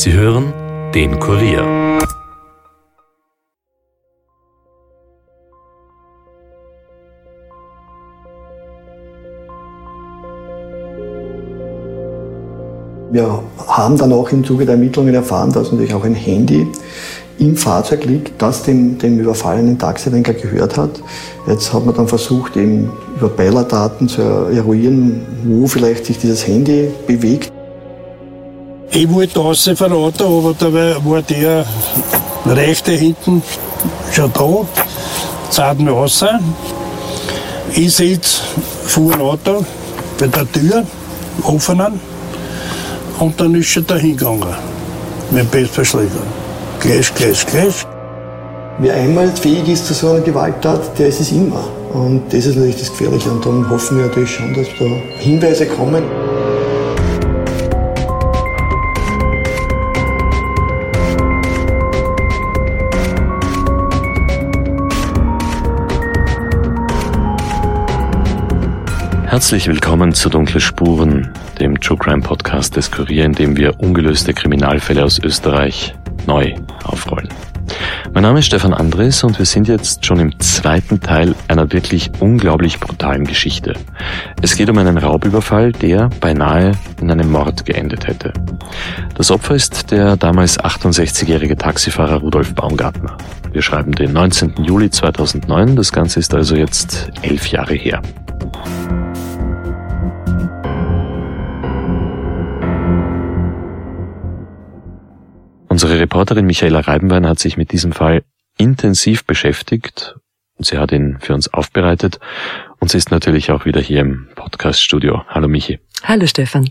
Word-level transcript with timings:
Sie 0.00 0.12
hören 0.12 0.52
den 0.94 1.18
Kurier. 1.18 1.64
Wir 13.10 13.42
haben 13.66 13.98
dann 13.98 14.12
auch 14.12 14.30
im 14.30 14.44
Zuge 14.44 14.64
der 14.64 14.74
Ermittlungen 14.76 15.12
erfahren, 15.16 15.50
dass 15.50 15.72
natürlich 15.72 15.92
auch 15.92 16.04
ein 16.04 16.14
Handy 16.14 16.68
im 17.40 17.56
Fahrzeug 17.56 18.04
liegt, 18.04 18.40
das 18.40 18.62
dem, 18.62 18.98
dem 18.98 19.18
überfallenen 19.18 19.80
Taxilenker 19.80 20.34
gehört 20.34 20.78
hat. 20.78 21.02
Jetzt 21.48 21.74
hat 21.74 21.84
man 21.84 21.96
dann 21.96 22.06
versucht, 22.06 22.56
eben 22.56 22.88
über 23.16 23.30
Beilerdaten 23.30 24.06
zu 24.06 24.22
eruieren, 24.22 25.26
wo 25.42 25.66
vielleicht 25.66 26.06
sich 26.06 26.20
dieses 26.20 26.46
Handy 26.46 26.88
bewegt. 27.08 27.52
Ich 28.90 29.12
wollte 29.12 29.76
von 29.76 29.92
Auto, 29.92 30.38
aber 30.38 30.54
da 30.58 30.72
war 30.72 31.22
der 31.22 31.66
rechte 32.46 32.92
hinten 32.92 33.42
schon 34.12 34.32
da, 34.32 34.48
zahlt 35.50 35.80
mir 35.80 35.90
raus. 35.90 36.24
Ich 37.74 37.94
sitze 37.94 38.40
vor 38.86 39.12
dem 39.12 39.20
Auto 39.20 39.64
bei 40.18 40.26
der 40.26 40.50
Tür, 40.50 40.84
offenen, 41.42 42.00
und 43.18 43.40
dann 43.40 43.54
ist 43.54 43.76
er 43.76 43.82
da 43.82 43.96
hingegangen 43.96 44.54
mit 45.30 45.42
dem 45.42 45.48
Bestverschläger. 45.48 46.22
Clash, 46.80 47.12
Clash, 47.14 47.44
Clash. 47.44 47.86
Wer 48.78 48.94
einmal 48.94 49.28
fähig 49.36 49.68
ist 49.68 49.86
zu 49.86 49.94
so 49.94 50.10
einer 50.10 50.20
Gewalttat, 50.20 50.98
der 50.98 51.08
ist 51.08 51.20
es 51.20 51.32
immer. 51.32 51.68
Und 51.92 52.22
das 52.28 52.46
ist 52.46 52.54
natürlich 52.54 52.78
das 52.78 52.90
Gefährliche. 52.90 53.30
Und 53.30 53.44
darum 53.44 53.68
hoffen 53.68 53.98
wir 53.98 54.06
natürlich 54.06 54.30
schon, 54.30 54.54
dass 54.54 54.68
da 54.78 54.84
Hinweise 55.18 55.66
kommen. 55.66 56.04
Herzlich 69.28 69.68
willkommen 69.68 70.14
zu 70.14 70.30
Dunkle 70.30 70.58
Spuren, 70.58 71.30
dem 71.60 71.78
True 71.78 71.98
Crime 71.98 72.22
Podcast 72.22 72.76
des 72.76 72.90
Kurier, 72.90 73.26
in 73.26 73.34
dem 73.34 73.58
wir 73.58 73.78
ungelöste 73.78 74.32
Kriminalfälle 74.32 75.04
aus 75.04 75.18
Österreich 75.18 75.94
neu 76.26 76.54
aufrollen. 76.84 77.28
Mein 78.14 78.22
Name 78.22 78.38
ist 78.38 78.46
Stefan 78.46 78.72
Andres 78.72 79.22
und 79.24 79.38
wir 79.38 79.44
sind 79.44 79.68
jetzt 79.68 80.06
schon 80.06 80.18
im 80.18 80.40
zweiten 80.40 81.00
Teil 81.00 81.34
einer 81.46 81.70
wirklich 81.74 82.10
unglaublich 82.20 82.80
brutalen 82.80 83.26
Geschichte. 83.26 83.74
Es 84.40 84.56
geht 84.56 84.70
um 84.70 84.78
einen 84.78 84.96
Raubüberfall, 84.96 85.72
der 85.72 86.08
beinahe 86.20 86.72
in 86.98 87.10
einem 87.10 87.30
Mord 87.30 87.66
geendet 87.66 88.06
hätte. 88.06 88.32
Das 89.14 89.30
Opfer 89.30 89.54
ist 89.54 89.90
der 89.90 90.16
damals 90.16 90.58
68-jährige 90.58 91.58
Taxifahrer 91.58 92.16
Rudolf 92.16 92.54
Baumgartner. 92.54 93.18
Wir 93.52 93.60
schreiben 93.60 93.92
den 93.92 94.14
19. 94.14 94.54
Juli 94.64 94.88
2009, 94.88 95.76
das 95.76 95.92
Ganze 95.92 96.18
ist 96.18 96.32
also 96.32 96.56
jetzt 96.56 97.10
elf 97.20 97.48
Jahre 97.48 97.74
her. 97.74 98.00
Unsere 105.88 106.02
Reporterin 106.02 106.44
Michaela 106.44 106.80
Reibenwein 106.80 107.26
hat 107.26 107.38
sich 107.38 107.56
mit 107.56 107.72
diesem 107.72 107.92
Fall 107.92 108.22
intensiv 108.58 109.24
beschäftigt 109.24 110.16
und 110.58 110.66
sie 110.66 110.76
hat 110.76 110.92
ihn 110.92 111.16
für 111.18 111.32
uns 111.32 111.48
aufbereitet 111.48 112.20
und 112.78 112.90
sie 112.90 112.98
ist 112.98 113.10
natürlich 113.10 113.50
auch 113.52 113.64
wieder 113.64 113.80
hier 113.80 114.00
im 114.00 114.28
Podcaststudio. 114.34 115.22
Hallo 115.28 115.48
Michi. 115.48 115.78
Hallo 116.04 116.26
Stefan. 116.26 116.68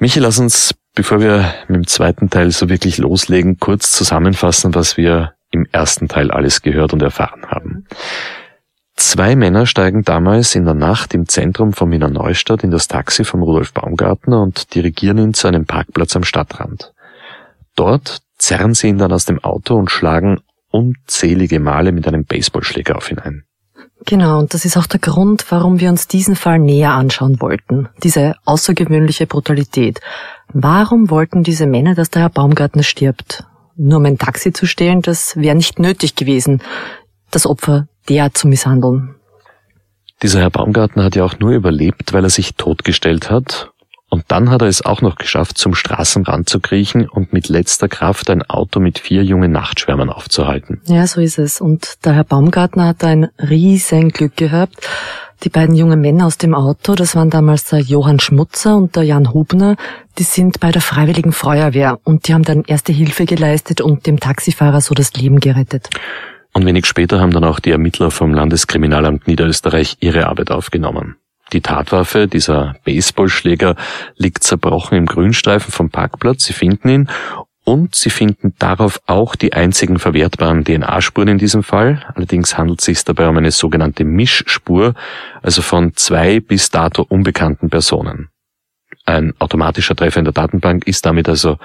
Michi, 0.00 0.18
lass 0.18 0.40
uns, 0.40 0.74
bevor 0.96 1.20
wir 1.20 1.54
mit 1.68 1.76
dem 1.76 1.86
zweiten 1.86 2.30
Teil 2.30 2.50
so 2.50 2.68
wirklich 2.68 2.98
loslegen, 2.98 3.60
kurz 3.60 3.92
zusammenfassen, 3.92 4.74
was 4.74 4.96
wir 4.96 5.34
im 5.52 5.64
ersten 5.70 6.08
Teil 6.08 6.32
alles 6.32 6.62
gehört 6.62 6.94
und 6.94 7.00
erfahren 7.00 7.46
haben. 7.46 7.86
Zwei 8.96 9.36
Männer 9.36 9.66
steigen 9.66 10.02
damals 10.02 10.56
in 10.56 10.64
der 10.64 10.74
Nacht 10.74 11.14
im 11.14 11.28
Zentrum 11.28 11.72
von 11.72 11.92
Wiener 11.92 12.10
Neustadt 12.10 12.64
in 12.64 12.72
das 12.72 12.88
Taxi 12.88 13.22
von 13.22 13.40
Rudolf 13.42 13.72
Baumgartner 13.72 14.42
und 14.42 14.74
dirigieren 14.74 15.18
ihn 15.18 15.34
zu 15.34 15.46
einem 15.46 15.64
Parkplatz 15.64 16.16
am 16.16 16.24
Stadtrand. 16.24 16.92
Dort 17.76 18.20
zerren 18.38 18.74
sie 18.74 18.88
ihn 18.88 18.98
dann 18.98 19.12
aus 19.12 19.24
dem 19.24 19.42
Auto 19.42 19.74
und 19.76 19.90
schlagen 19.90 20.40
unzählige 20.70 21.60
Male 21.60 21.92
mit 21.92 22.06
einem 22.08 22.24
Baseballschläger 22.24 22.96
auf 22.96 23.10
ihn 23.10 23.18
ein. 23.18 23.44
Genau, 24.06 24.38
und 24.40 24.52
das 24.52 24.64
ist 24.64 24.76
auch 24.76 24.86
der 24.86 25.00
Grund, 25.00 25.46
warum 25.50 25.80
wir 25.80 25.88
uns 25.88 26.08
diesen 26.08 26.36
Fall 26.36 26.58
näher 26.58 26.92
anschauen 26.92 27.40
wollten. 27.40 27.88
Diese 28.02 28.34
außergewöhnliche 28.44 29.26
Brutalität. 29.26 30.00
Warum 30.52 31.10
wollten 31.10 31.42
diese 31.42 31.66
Männer, 31.66 31.94
dass 31.94 32.10
der 32.10 32.22
Herr 32.22 32.30
Baumgartner 32.30 32.82
stirbt? 32.82 33.44
Nur 33.76 33.98
um 33.98 34.04
ein 34.04 34.18
Taxi 34.18 34.52
zu 34.52 34.66
stehlen, 34.66 35.00
das 35.00 35.36
wäre 35.36 35.56
nicht 35.56 35.78
nötig 35.78 36.16
gewesen, 36.16 36.62
das 37.30 37.46
Opfer 37.46 37.88
derart 38.08 38.36
zu 38.36 38.46
misshandeln. 38.46 39.14
Dieser 40.22 40.40
Herr 40.40 40.50
Baumgartner 40.50 41.04
hat 41.04 41.16
ja 41.16 41.24
auch 41.24 41.38
nur 41.38 41.52
überlebt, 41.52 42.12
weil 42.12 42.24
er 42.24 42.30
sich 42.30 42.54
totgestellt 42.54 43.30
hat 43.30 43.70
und 44.14 44.26
dann 44.28 44.48
hat 44.48 44.62
er 44.62 44.68
es 44.68 44.86
auch 44.86 45.02
noch 45.02 45.16
geschafft, 45.16 45.58
zum 45.58 45.74
Straßenrand 45.74 46.48
zu 46.48 46.60
kriechen 46.60 47.08
und 47.08 47.32
mit 47.32 47.48
letzter 47.48 47.88
Kraft 47.88 48.30
ein 48.30 48.42
Auto 48.42 48.78
mit 48.78 49.00
vier 49.00 49.24
jungen 49.24 49.50
Nachtschwärmern 49.50 50.08
aufzuhalten. 50.08 50.80
Ja, 50.86 51.04
so 51.08 51.20
ist 51.20 51.36
es. 51.36 51.60
Und 51.60 52.04
der 52.04 52.12
Herr 52.12 52.22
Baumgartner 52.22 52.86
hat 52.86 53.02
ein 53.02 53.26
riesen 53.40 54.10
Glück 54.10 54.36
gehabt. 54.36 54.76
Die 55.42 55.48
beiden 55.48 55.74
jungen 55.74 56.00
Männer 56.00 56.26
aus 56.26 56.38
dem 56.38 56.54
Auto, 56.54 56.94
das 56.94 57.16
waren 57.16 57.28
damals 57.28 57.64
der 57.64 57.80
Johann 57.80 58.20
Schmutzer 58.20 58.76
und 58.76 58.94
der 58.94 59.02
Jan 59.02 59.34
Hubner, 59.34 59.74
die 60.16 60.22
sind 60.22 60.60
bei 60.60 60.70
der 60.70 60.80
Freiwilligen 60.80 61.32
Feuerwehr 61.32 61.98
und 62.04 62.28
die 62.28 62.34
haben 62.34 62.44
dann 62.44 62.62
erste 62.64 62.92
Hilfe 62.92 63.24
geleistet 63.24 63.80
und 63.80 64.06
dem 64.06 64.20
Taxifahrer 64.20 64.80
so 64.80 64.94
das 64.94 65.12
Leben 65.14 65.40
gerettet. 65.40 65.90
Und 66.52 66.64
wenig 66.64 66.86
später 66.86 67.18
haben 67.18 67.32
dann 67.32 67.42
auch 67.42 67.58
die 67.58 67.72
Ermittler 67.72 68.12
vom 68.12 68.32
Landeskriminalamt 68.32 69.26
Niederösterreich 69.26 69.96
ihre 69.98 70.28
Arbeit 70.28 70.52
aufgenommen. 70.52 71.16
Die 71.52 71.60
Tatwaffe, 71.60 72.26
dieser 72.26 72.74
Baseballschläger, 72.84 73.76
liegt 74.16 74.42
zerbrochen 74.42 74.98
im 74.98 75.06
Grünstreifen 75.06 75.70
vom 75.70 75.90
Parkplatz. 75.90 76.44
Sie 76.44 76.52
finden 76.52 76.88
ihn 76.88 77.10
und 77.64 77.94
sie 77.94 78.10
finden 78.10 78.54
darauf 78.58 79.00
auch 79.06 79.36
die 79.36 79.54
einzigen 79.54 79.98
verwertbaren 79.98 80.64
DNA-Spuren 80.64 81.28
in 81.28 81.38
diesem 81.38 81.62
Fall. 81.62 82.04
Allerdings 82.14 82.58
handelt 82.58 82.80
es 82.80 82.84
sich 82.84 83.04
dabei 83.04 83.28
um 83.28 83.36
eine 83.38 83.50
sogenannte 83.50 84.04
Mischspur, 84.04 84.94
also 85.42 85.62
von 85.62 85.94
zwei 85.94 86.40
bis 86.40 86.70
dato 86.70 87.02
unbekannten 87.02 87.70
Personen. 87.70 88.28
Ein 89.06 89.34
automatischer 89.38 89.96
Treffer 89.96 90.18
in 90.18 90.24
der 90.24 90.32
Datenbank 90.32 90.86
ist 90.86 91.04
damit 91.06 91.28
also 91.28 91.58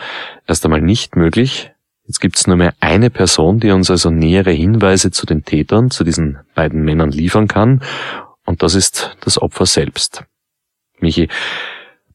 erst 0.47 0.65
einmal 0.65 0.81
nicht 0.81 1.15
möglich. 1.15 1.71
Jetzt 2.05 2.19
gibt 2.19 2.37
es 2.37 2.47
nur 2.47 2.55
mehr 2.55 2.73
eine 2.79 3.09
Person, 3.09 3.59
die 3.59 3.71
uns 3.71 3.91
also 3.91 4.09
nähere 4.09 4.51
Hinweise 4.51 5.11
zu 5.11 5.25
den 5.25 5.45
Tätern, 5.45 5.91
zu 5.91 6.03
diesen 6.03 6.39
beiden 6.55 6.83
Männern 6.83 7.11
liefern 7.11 7.47
kann. 7.47 7.81
Und 8.49 8.63
das 8.63 8.73
ist 8.73 9.15
das 9.21 9.39
Opfer 9.39 9.67
selbst. 9.67 10.23
Michi, 10.99 11.29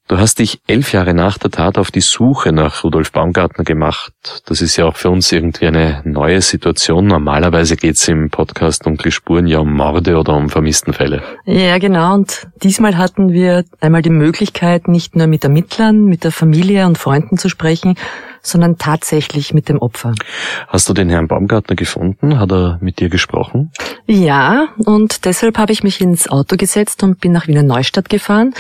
du 0.09 0.19
hast 0.19 0.41
dich 0.41 0.61
elf 0.67 0.93
Jahre 0.93 1.15
nach 1.15 1.39
der 1.39 1.53
Tat 1.53 1.79
auf 1.79 1.93
die 1.93 2.01
Suche 2.01 2.51
nach 2.51 2.83
Rudolf 2.83 3.13
Baumgartner 3.13 3.63
gemacht. 3.63 4.13
Das 4.47 4.61
ist 4.61 4.77
ja 4.77 4.85
auch 4.87 4.97
für 4.97 5.11
uns 5.11 5.31
irgendwie 5.31 5.69
eine 5.69 6.03
neue 6.05 6.41
Situation. 6.43 7.07
Normalerweise 7.07 7.77
geht 7.77 7.95
es 7.95 8.09
im 8.09 8.31
Podcast 8.31 8.85
Dunkle 8.85 9.13
Spuren 9.13 9.47
ja 9.47 9.61
um 9.61 9.75
Morde 9.75 10.19
oder 10.19 10.35
um 10.35 10.51
Vermisstenfälle. 10.51 11.23
Ja, 11.47 11.79
genau. 11.79 12.15
Und 12.15 12.49
diesmal 12.65 12.99
hatten 12.99 13.33
wir 13.33 13.65
einmal 13.79 14.03
die 14.03 14.11
Möglichkeit, 14.11 14.89
nicht 14.89 15.15
nur 15.15 15.29
mit 15.29 15.45
Ermittlern, 15.45 16.05
mit 16.07 16.25
der 16.25 16.33
Familie 16.33 16.85
und 16.87 16.99
Freunden 16.99 17.39
zu 17.39 17.49
sprechen, 17.49 17.95
sondern 18.45 18.79
tatsächlich 18.79 19.53
mit 19.53 19.69
dem 19.69 19.79
Opfer. 19.79 20.15
Hast 20.69 20.89
du 20.89 20.93
den 20.93 21.09
Herrn 21.09 21.27
Baumgartner 21.27 21.75
gefunden? 21.75 22.39
Hat 22.39 22.53
er 22.53 22.79
mit 22.81 23.01
dir 23.01 23.09
gesprochen? 23.09 23.73
Ja, 24.07 24.69
und 24.85 25.25
deshalb 25.25 25.59
habe 25.59 25.73
ich 25.73 25.83
mich 25.83 26.01
ins 26.01 26.29
Auto 26.29 26.57
gesetzt 26.57 27.03
und 27.03 27.21
bin 27.21 27.33
nach 27.33 27.49
Wiener 27.49 27.63
Neustadt 27.63 28.09
gefahren. 28.09 28.55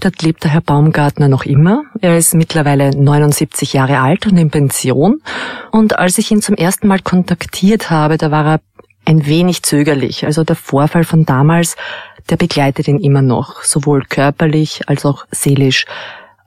Dort 0.00 0.20
lebt 0.22 0.44
der 0.44 0.50
Herr 0.50 0.60
Baumgartner 0.60 1.28
noch 1.28 1.44
immer. 1.44 1.84
Er 2.00 2.18
ist 2.18 2.34
mittlerweile 2.34 2.90
79 2.90 3.72
Jahre 3.72 4.00
alt 4.00 4.26
und 4.26 4.36
in 4.36 4.50
Pension. 4.50 5.22
Und 5.70 5.98
als 5.98 6.18
ich 6.18 6.30
ihn 6.30 6.42
zum 6.42 6.56
ersten 6.56 6.88
Mal 6.88 7.00
kontaktiert 7.00 7.90
habe, 7.90 8.18
da 8.18 8.30
war 8.30 8.46
er 8.46 8.60
ein 9.04 9.26
wenig 9.26 9.62
zögerlich. 9.62 10.26
Also 10.26 10.44
der 10.44 10.56
Vorfall 10.56 11.04
von 11.04 11.24
damals, 11.24 11.76
der 12.28 12.36
begleitet 12.36 12.88
ihn 12.88 12.98
immer 12.98 13.22
noch, 13.22 13.62
sowohl 13.62 14.02
körperlich 14.02 14.88
als 14.88 15.06
auch 15.06 15.24
seelisch. 15.30 15.86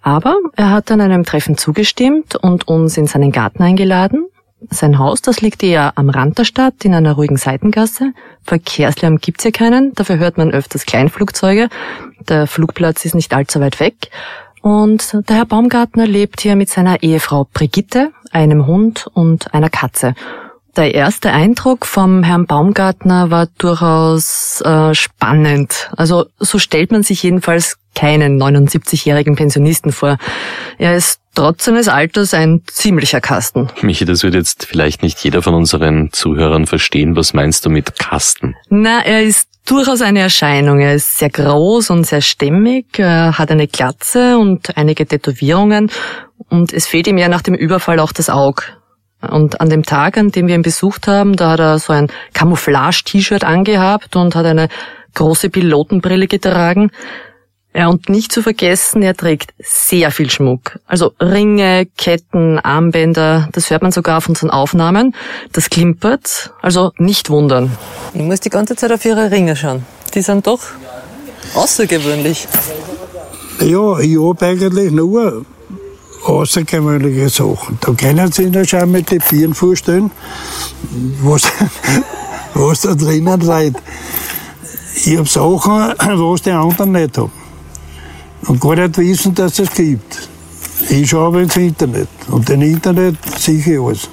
Aber 0.01 0.37
er 0.55 0.71
hat 0.71 0.89
dann 0.89 1.01
einem 1.01 1.23
Treffen 1.23 1.57
zugestimmt 1.57 2.35
und 2.35 2.67
uns 2.67 2.97
in 2.97 3.07
seinen 3.07 3.31
Garten 3.31 3.61
eingeladen. 3.61 4.27
Sein 4.69 4.99
Haus, 4.99 5.21
das 5.21 5.41
liegt 5.41 5.63
eher 5.63 5.97
am 5.97 6.09
Rand 6.09 6.37
der 6.37 6.45
Stadt 6.45 6.85
in 6.85 6.93
einer 6.93 7.13
ruhigen 7.13 7.37
Seitengasse. 7.37 8.13
Verkehrslärm 8.43 9.17
gibt's 9.17 9.43
hier 9.43 9.51
keinen, 9.51 9.93
dafür 9.93 10.17
hört 10.17 10.37
man 10.37 10.51
öfters 10.51 10.85
Kleinflugzeuge. 10.85 11.69
Der 12.29 12.45
Flugplatz 12.45 13.03
ist 13.05 13.15
nicht 13.15 13.33
allzu 13.33 13.59
weit 13.59 13.79
weg. 13.79 14.11
Und 14.61 15.13
der 15.27 15.37
Herr 15.37 15.45
Baumgartner 15.45 16.05
lebt 16.05 16.41
hier 16.41 16.55
mit 16.55 16.69
seiner 16.69 17.01
Ehefrau 17.01 17.47
Brigitte, 17.51 18.11
einem 18.31 18.67
Hund 18.67 19.07
und 19.11 19.53
einer 19.53 19.69
Katze. 19.69 20.13
Der 20.77 20.93
erste 20.93 21.31
Eindruck 21.31 21.85
vom 21.85 22.23
Herrn 22.23 22.45
Baumgartner 22.45 23.29
war 23.31 23.47
durchaus 23.57 24.61
äh, 24.61 24.93
spannend. 24.93 25.89
Also 25.97 26.27
so 26.39 26.59
stellt 26.59 26.91
man 26.91 27.03
sich 27.03 27.23
jedenfalls 27.23 27.77
keinen 27.95 28.41
79-jährigen 28.41 29.35
Pensionisten 29.35 29.91
vor. 29.91 30.17
Er 30.77 30.95
ist 30.95 31.19
trotz 31.35 31.65
seines 31.65 31.87
Alters 31.87 32.33
ein 32.33 32.61
ziemlicher 32.67 33.21
Kasten. 33.21 33.69
Michi, 33.81 34.05
das 34.05 34.23
wird 34.23 34.33
jetzt 34.33 34.65
vielleicht 34.65 35.03
nicht 35.03 35.19
jeder 35.23 35.41
von 35.41 35.53
unseren 35.53 36.11
Zuhörern 36.11 36.65
verstehen. 36.65 37.15
Was 37.15 37.33
meinst 37.33 37.65
du 37.65 37.69
mit 37.69 37.99
Kasten? 37.99 38.55
Na, 38.69 39.01
er 39.05 39.23
ist 39.23 39.49
durchaus 39.65 40.01
eine 40.01 40.19
Erscheinung. 40.19 40.79
Er 40.79 40.95
ist 40.95 41.17
sehr 41.17 41.29
groß 41.29 41.89
und 41.91 42.05
sehr 42.05 42.21
stämmig, 42.21 42.97
er 42.97 43.37
hat 43.37 43.51
eine 43.51 43.67
Glatze 43.67 44.37
und 44.37 44.75
einige 44.77 45.05
Tätowierungen 45.05 45.91
und 46.49 46.73
es 46.73 46.87
fehlt 46.87 47.07
ihm 47.07 47.17
ja 47.17 47.29
nach 47.29 47.41
dem 47.41 47.55
Überfall 47.55 47.99
auch 47.99 48.11
das 48.11 48.29
Auge. 48.29 48.63
Und 49.21 49.61
an 49.61 49.69
dem 49.69 49.83
Tag, 49.83 50.17
an 50.17 50.31
dem 50.31 50.47
wir 50.47 50.55
ihn 50.55 50.63
besucht 50.63 51.07
haben, 51.07 51.35
da 51.35 51.51
hat 51.51 51.59
er 51.59 51.79
so 51.79 51.93
ein 51.93 52.11
Camouflage-T-Shirt 52.33 53.43
angehabt 53.43 54.15
und 54.15 54.35
hat 54.35 54.45
eine 54.45 54.67
große 55.13 55.49
Pilotenbrille 55.49 56.27
getragen. 56.27 56.91
Ja, 57.73 57.87
und 57.87 58.09
nicht 58.09 58.33
zu 58.33 58.41
vergessen, 58.41 59.01
er 59.01 59.15
trägt 59.15 59.53
sehr 59.59 60.11
viel 60.11 60.29
Schmuck. 60.29 60.79
Also 60.87 61.13
Ringe, 61.21 61.87
Ketten, 61.97 62.59
Armbänder, 62.59 63.47
das 63.53 63.69
hört 63.69 63.81
man 63.81 63.93
sogar 63.93 64.17
auf 64.17 64.27
unseren 64.27 64.49
Aufnahmen. 64.49 65.15
Das 65.53 65.69
klimpert, 65.69 66.51
also 66.61 66.91
nicht 66.97 67.29
wundern. 67.29 67.71
Ich 68.13 68.21
muss 68.21 68.41
die 68.41 68.49
ganze 68.49 68.75
Zeit 68.75 68.91
auf 68.91 69.05
ihre 69.05 69.31
Ringe 69.31 69.55
schauen. 69.55 69.85
Die 70.13 70.21
sind 70.21 70.47
doch 70.47 70.59
außergewöhnlich. 71.55 72.45
Ja, 73.61 73.99
ich 73.99 74.17
habe 74.17 74.45
eigentlich 74.45 74.91
nur 74.91 75.45
außergewöhnliche 76.25 77.29
Sachen. 77.29 77.77
Da 77.79 77.93
können 77.93 78.31
Sie 78.33 78.49
sich 78.49 78.69
schon 78.69 78.91
mit 78.91 79.11
den 79.11 79.21
Bieren 79.29 79.53
vorstellen, 79.53 80.11
was, 81.21 81.43
was 82.53 82.81
da 82.81 82.95
drinnen 82.95 83.39
seid. 83.39 83.75
Ich 85.05 85.17
habe 85.17 85.29
Sachen, 85.29 85.93
was 85.97 86.41
die 86.41 86.51
anderen 86.51 86.91
nicht 86.91 87.17
haben 87.17 87.40
und 88.47 88.59
gar 88.59 88.75
nicht 88.75 88.97
wissen, 88.97 89.35
dass 89.35 89.59
es 89.59 89.73
gibt. 89.73 90.29
Ich 90.89 91.09
schaue 91.09 91.43
ins 91.43 91.55
Internet 91.57 92.09
und 92.29 92.49
im 92.49 92.61
Internet 92.61 93.17
sehe 93.37 93.59
ich 93.59 93.79
alles. 93.79 94.09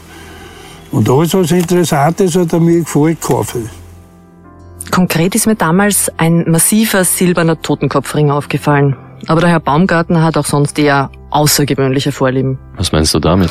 Und 0.91 1.09
alles, 1.09 1.35
was 1.35 1.51
interessant 1.51 2.21
ist 2.21 2.37
oder 2.37 2.61
mir 2.61 2.81
gefällt, 2.81 3.21
kaufe 3.21 3.59
ich. 3.61 4.91
Konkret 4.91 5.35
ist 5.35 5.47
mir 5.47 5.55
damals 5.55 6.11
ein 6.17 6.45
massiver 6.49 7.05
silberner 7.05 7.61
Totenkopfring 7.61 8.31
aufgefallen. 8.31 8.97
Aber 9.27 9.41
der 9.41 9.51
Herr 9.51 9.61
Baumgartner 9.61 10.23
hat 10.23 10.37
auch 10.37 10.47
sonst 10.47 10.79
eher 10.79 11.11
außergewöhnliche 11.31 12.13
Vorlieben. 12.13 12.59
Was 12.77 12.93
meinst 12.93 13.13
du 13.15 13.19
damit? 13.19 13.51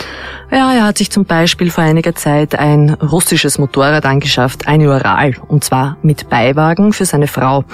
Ja, 0.50 0.74
er 0.74 0.86
hat 0.86 0.98
sich 0.98 1.12
zum 1.12 1.26
Beispiel 1.26 1.70
vor 1.70 1.84
einiger 1.84 2.16
Zeit 2.16 2.58
ein 2.58 2.92
russisches 2.94 3.60
Motorrad 3.60 4.06
angeschafft, 4.06 4.68
ein 4.68 4.82
Ural, 4.82 5.36
und 5.48 5.64
zwar 5.64 5.98
mit 6.02 6.30
Beiwagen 6.30 6.94
für 6.94 7.06
seine 7.06 7.28
Frau. 7.28 7.66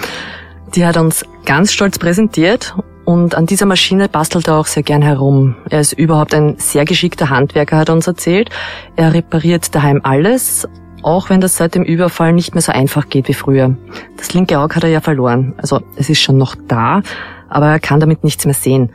Die 0.74 0.84
hat 0.84 0.96
uns 0.96 1.24
ganz 1.46 1.72
stolz 1.72 1.98
präsentiert 1.98 2.74
und 3.04 3.34
an 3.34 3.46
dieser 3.46 3.66
Maschine 3.66 4.08
bastelt 4.08 4.48
er 4.48 4.54
auch 4.54 4.66
sehr 4.66 4.82
gern 4.82 5.02
herum. 5.02 5.56
Er 5.68 5.80
ist 5.80 5.92
überhaupt 5.92 6.34
ein 6.34 6.56
sehr 6.58 6.84
geschickter 6.84 7.28
Handwerker, 7.28 7.76
hat 7.76 7.88
er 7.88 7.94
uns 7.94 8.06
erzählt. 8.06 8.50
Er 8.96 9.12
repariert 9.12 9.74
daheim 9.74 10.00
alles, 10.02 10.66
auch 11.02 11.28
wenn 11.28 11.40
das 11.40 11.56
seit 11.56 11.74
dem 11.74 11.82
Überfall 11.82 12.32
nicht 12.32 12.54
mehr 12.54 12.62
so 12.62 12.72
einfach 12.72 13.08
geht 13.08 13.28
wie 13.28 13.34
früher. 13.34 13.76
Das 14.16 14.32
linke 14.32 14.58
Auge 14.58 14.76
hat 14.76 14.84
er 14.84 14.90
ja 14.90 15.00
verloren. 15.00 15.54
Also 15.58 15.82
es 15.96 16.08
ist 16.08 16.20
schon 16.20 16.38
noch 16.38 16.54
da, 16.66 17.02
aber 17.48 17.66
er 17.66 17.80
kann 17.80 18.00
damit 18.00 18.24
nichts 18.24 18.46
mehr 18.46 18.54
sehen. 18.54 18.90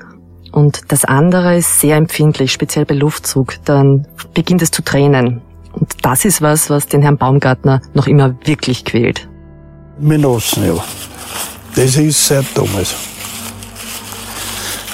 Und 0.51 0.91
das 0.91 1.05
andere 1.05 1.57
ist 1.57 1.79
sehr 1.79 1.95
empfindlich, 1.95 2.51
speziell 2.51 2.85
bei 2.85 2.95
Luftzug. 2.95 3.63
Dann 3.65 4.07
beginnt 4.33 4.63
es 4.63 4.71
zu 4.71 4.81
tränen. 4.81 5.41
Und 5.73 5.93
das 6.01 6.25
ist 6.25 6.41
was, 6.41 6.71
was 6.71 6.87
den 6.87 7.03
Herrn 7.03 7.17
Baumgartner 7.17 7.81
noch 7.93 8.07
immer 8.07 8.35
wirklich 8.43 8.85
quält. 8.85 9.29
Minossen, 9.99 10.65
ja. 10.65 10.83
Das 11.75 11.95
ist 11.95 12.27
sehr 12.27 12.43
dummes. 12.55 13.08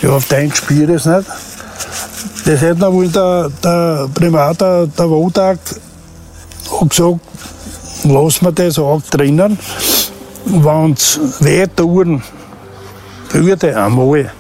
Ja, 0.01 0.09
auf 0.12 0.27
den 0.27 0.53
spielt 0.53 0.89
es 0.89 1.06
nicht. 1.06 1.27
Das 2.45 2.62
hätte 2.62 2.80
noch 2.80 2.94
wohl 2.94 3.07
der, 3.07 3.50
der 3.63 4.09
Primat, 4.13 4.62
der, 4.62 4.88
der 4.88 5.09
Wodak, 5.09 5.59
gesagt, 6.89 7.19
lassen 8.03 8.45
wir 8.45 8.51
das 8.51 8.77
auch 8.77 9.01
drinnen. 9.09 9.57
Wenn 10.45 10.94
es 10.94 11.19
weh 11.39 11.65
tun 11.68 12.21
würde 13.31 13.77
einmal, 13.81 14.31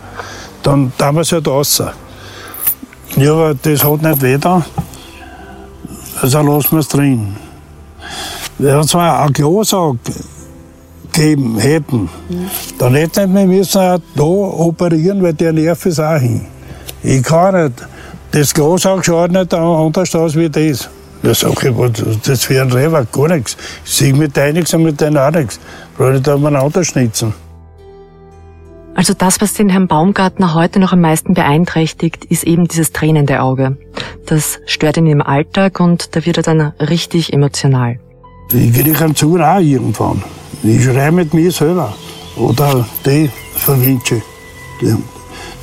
dann 0.61 0.91
tun 0.97 1.15
wir 1.15 1.21
es 1.21 1.31
halt 1.31 1.47
raus. 1.47 1.81
Ja, 3.15 3.31
aber 3.31 3.55
das 3.55 3.83
hat 3.83 4.01
nicht 4.01 4.21
weh 4.21 4.37
da. 4.37 4.63
Also 6.21 6.41
lassen 6.41 6.71
wir 6.71 6.79
es 6.79 6.87
drin. 6.87 7.35
Wenn 8.57 8.79
es 8.79 8.95
eine 8.95 9.31
Glosauge 9.31 9.99
gegeben 11.15 11.57
hätten, 11.57 12.09
dann 12.77 12.95
hätten 12.95 13.33
wir 13.33 13.45
müssen 13.45 13.81
auch 13.81 13.99
da 14.15 14.23
operieren, 14.23 15.23
weil 15.23 15.33
der 15.33 15.53
Nerv 15.53 15.85
ist 15.85 15.99
auch 15.99 16.19
hin. 16.19 16.45
Ich 17.03 17.23
kann 17.23 17.63
nicht. 17.63 17.87
Das 18.31 18.53
Glas 18.53 18.85
auch 18.85 19.03
schaut 19.03 19.31
nicht 19.31 19.53
anders 19.53 20.15
aus 20.15 20.35
wie 20.35 20.49
das. 20.49 20.89
Da 21.23 21.33
sage 21.33 21.69
ich, 21.69 22.21
das 22.21 22.43
für 22.43 22.61
ein 22.61 22.71
Rewer 22.71 23.05
gar 23.05 23.29
nichts. 23.29 23.55
Ich 23.85 23.91
sehe 23.91 24.13
mit 24.13 24.35
deinem 24.35 24.55
nichts 24.55 24.73
und 24.73 24.83
mit 24.83 24.99
deinem 25.01 25.17
auch 25.17 25.31
nichts. 25.31 25.59
Brauche 25.97 26.17
ich 26.17 26.21
da 26.21 26.35
umeinander 26.35 26.83
schnitzen. 26.83 27.33
Also 28.93 29.13
das, 29.13 29.41
was 29.41 29.53
den 29.53 29.69
Herrn 29.69 29.87
Baumgartner 29.87 30.53
heute 30.53 30.79
noch 30.79 30.93
am 30.93 31.01
meisten 31.01 31.33
beeinträchtigt, 31.33 32.25
ist 32.25 32.43
eben 32.43 32.67
dieses 32.67 32.91
tränende 32.91 33.41
Auge. 33.41 33.77
Das 34.25 34.59
stört 34.65 34.97
ihn 34.97 35.07
im 35.07 35.21
Alltag 35.21 35.79
und 35.79 36.15
da 36.15 36.25
wird 36.25 36.37
er 36.37 36.43
dann 36.43 36.73
richtig 36.79 37.33
emotional. 37.33 37.99
Ich 38.53 38.73
kriege 38.73 39.03
einen 39.03 39.15
Zug 39.15 39.39
auch 39.39 39.59
irgendwann. 39.59 40.23
Ich 40.63 40.83
schreibe 40.83 41.11
mit 41.11 41.33
mir 41.33 41.51
selber. 41.51 41.93
Oder 42.37 42.85
die 43.05 43.29
verwünsche. 43.55 44.21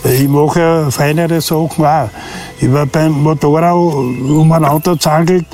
Ich 0.05 0.29
mache 0.29 0.91
feinere 0.91 1.41
Sachen 1.41 1.85
auch. 1.85 2.09
Ich 2.61 2.73
war 2.73 2.87
beim 2.87 3.13
Motorrad 3.13 3.75
umeinander 3.75 4.99
zangelt, 4.99 5.47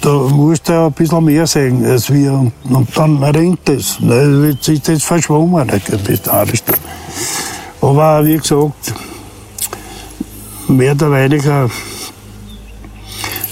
da 0.00 0.10
musst 0.10 0.68
du 0.68 0.86
ein 0.86 0.92
bisschen 0.92 1.24
mehr 1.24 1.46
sehen 1.46 1.84
als 1.84 2.12
wir. 2.12 2.32
Und, 2.32 2.96
dann 2.96 3.22
ringt 3.22 3.68
es. 3.68 3.98
Jetzt 4.00 4.68
ist 4.68 4.88
das 4.88 5.02
verschwommen, 5.02 5.66
bis 6.06 6.22
Aber 7.80 8.24
wie 8.24 8.36
gesagt, 8.36 8.94
mehr 10.68 10.92
oder 10.92 11.10
weniger 11.10 11.68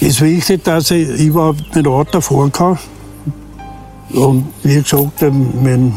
ist 0.02 0.20
wichtig, 0.20 0.64
dass 0.64 0.90
ich 0.90 1.08
überhaupt 1.20 1.75
mit 1.75 1.87
Auto 1.87 2.20
fahren 2.20 2.50
kann. 2.50 2.78
Und 4.10 4.46
wie 4.62 4.82
gesagt, 4.82 5.22
mein 5.22 5.94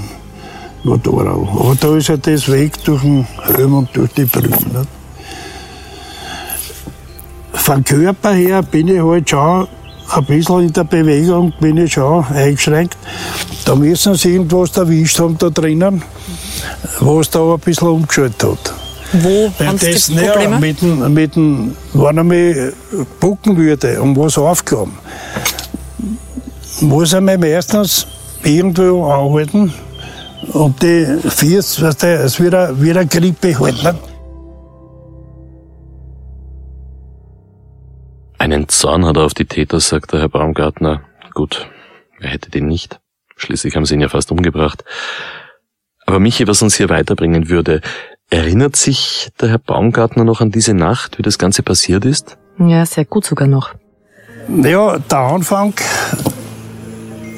Motorrad. 0.84 1.28
Aber 1.28 1.76
da 1.80 1.98
ist 1.98 2.10
ja 2.10 2.18
das 2.18 2.50
Weg 2.52 2.84
durch 2.84 3.02
den 3.02 3.26
Helm 3.44 3.74
und 3.74 3.90
durch 3.96 4.12
die 4.14 4.26
Brille. 4.26 4.50
Nicht? 4.50 4.90
Vom 7.54 7.84
Körper 7.84 8.34
her 8.34 8.62
bin 8.62 8.88
ich 8.88 9.02
halt 9.02 9.28
schon 9.28 9.68
ein 10.12 10.26
bisschen 10.26 10.60
in 10.62 10.74
der 10.74 10.84
Bewegung, 10.84 11.52
bin 11.60 11.78
ich 11.78 11.94
schon 11.94 12.24
eingeschränkt. 12.26 12.98
Da 13.66 13.76
müssen 13.76 14.14
sie 14.14 14.34
irgendwas 14.34 14.78
erwischt 14.78 15.20
haben 15.20 15.36
da 15.40 15.50
drinnen, 15.50 16.04
was 17.00 17.32
da 17.32 17.56
ein 17.56 17.60
bisschen 17.60 17.88
umgeschaltet 17.88 18.44
hat. 18.44 18.75
Wo 19.14 19.54
haben 19.60 19.78
Sie 19.78 19.94
das, 19.94 20.08
Probleme? 20.10 20.56
Ja, 20.56 20.60
mit 20.60 20.82
dem, 20.82 21.14
mit 21.14 21.36
dem, 21.36 21.78
wenn 21.94 22.18
er 22.18 22.24
mich 22.24 22.58
bucken 23.20 23.58
würde 23.58 24.02
und 24.02 24.18
was 24.18 24.38
aufgekommen, 24.38 24.98
muss 26.82 27.14
er 27.14 27.22
mich 27.22 27.40
meistens 27.40 28.08
irgendwo 28.44 29.06
anhalten 29.06 29.74
und 30.54 30.82
die 30.82 31.06
Fies, 31.30 31.82
weißt 31.82 32.04
du, 32.04 32.08
es 32.08 32.40
wird 32.40 32.54
eine, 32.54 32.82
wie 32.82 32.92
eine 32.92 33.08
Grippe 33.08 33.58
halten. 33.58 33.98
Einen 38.38 38.68
Zorn 38.70 39.06
hat 39.06 39.18
er 39.18 39.24
auf 39.24 39.34
die 39.34 39.46
Täter, 39.46 39.80
sagt 39.80 40.14
der 40.14 40.20
Herr 40.20 40.30
Baumgartner. 40.30 41.02
Gut, 41.34 41.68
er 42.20 42.30
hätte 42.30 42.52
den 42.52 42.68
nicht. 42.68 43.00
Schließlich 43.38 43.76
haben 43.76 43.86
sie 43.86 43.96
ihn 43.96 44.02
ja 44.02 44.10
fast 44.10 44.32
umgebracht. 44.32 44.84
Aber 46.06 46.20
Michi, 46.20 46.48
was 46.48 46.62
uns 46.62 46.76
hier 46.76 46.90
weiterbringen 46.90 47.50
würde, 47.50 47.82
erinnert 48.36 48.76
sich 48.76 49.30
der 49.40 49.50
Herr 49.50 49.60
Baumgartner 49.60 50.26
noch 50.26 50.42
an 50.42 50.52
diese 50.52 50.74
Nacht, 50.74 51.18
wie 51.18 51.22
das 51.22 51.38
Ganze 51.38 51.64
passiert 51.64 52.04
ist? 52.04 52.38
Ja, 52.60 52.86
sehr 52.86 53.06
gut 53.06 53.26
sogar 53.26 53.48
noch. 53.48 53.74
Ja, 54.62 55.00
der 55.00 55.18
Anfang 55.18 55.74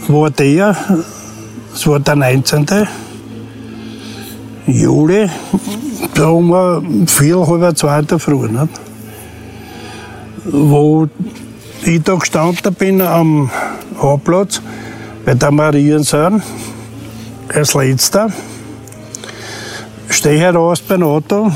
war 0.07 0.31
der, 0.31 0.75
es 1.73 1.85
war 1.85 1.99
der 1.99 2.15
19. 2.15 2.65
Juli, 4.65 5.29
da 6.15 6.27
um 6.27 7.07
vier, 7.07 7.47
halb 7.47 7.77
zwei 7.77 8.01
der 8.01 8.19
Früh, 8.19 8.47
nicht? 8.47 8.69
wo 10.45 11.07
ich 11.83 12.01
da 12.03 12.15
gestanden 12.15 12.73
bin 12.73 13.01
am 13.01 13.51
Hauptplatz 13.99 14.61
bei 15.25 15.35
der 15.35 15.51
Mariensohn, 15.51 16.41
als 17.53 17.73
letzter. 17.73 18.31
Stehe 20.09 20.39
heraus 20.39 20.81
beim 20.81 21.03
Auto, 21.03 21.51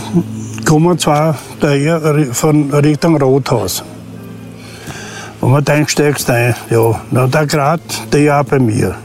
kommen 0.66 0.98
zwei 0.98 1.34
daher 1.60 2.28
von 2.32 2.72
Richtung 2.74 3.18
Rothaus. 3.18 3.84
Und 5.40 5.52
man 5.52 5.64
denkt, 5.64 5.92
steigst 5.92 6.30
ein. 6.30 6.56
Ja, 6.70 7.02
na, 7.12 7.28
der 7.28 7.48
gerade, 7.48 7.82
der 8.12 8.22
ja 8.22 8.44
bei 8.44 8.60
mir. 8.60 8.96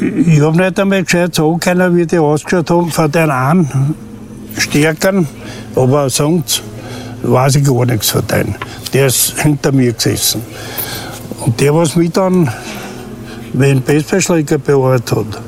Ich 0.00 0.40
habe 0.40 0.56
nicht 0.56 0.80
einmal 0.80 1.04
gescheit 1.04 1.34
sagen 1.34 1.60
können, 1.60 1.96
wie 1.96 2.06
die 2.06 2.18
ausgeschaut 2.18 2.70
haben 2.70 2.90
von 2.90 3.10
den 3.10 3.30
einen 3.30 3.94
Stärkern, 4.56 5.28
aber 5.76 6.10
sonst 6.10 6.62
weiß 7.22 7.56
ich 7.56 7.64
gar 7.64 7.86
nichts 7.86 8.10
von 8.10 8.26
denen. 8.26 8.54
Der 8.92 9.06
ist 9.06 9.40
hinter 9.40 9.72
mir 9.72 9.92
gesessen. 9.92 10.42
Und 11.40 11.60
der, 11.60 11.74
was 11.74 11.96
mich 11.96 12.12
dann 12.12 12.50
wenn 13.54 13.82
Baseballschläger 13.82 14.58
bearbeitet 14.58 15.12
hat, 15.12 15.40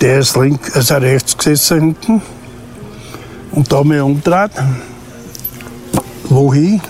der 0.00 0.20
ist 0.20 0.36
links, 0.36 0.74
also 0.74 0.94
rechts 0.94 1.36
gesessen 1.36 1.80
hinten 1.80 2.22
und 3.52 3.70
da 3.70 3.82
mich 3.82 4.00
umdreht. 4.00 4.52
Wohin? 6.28 6.80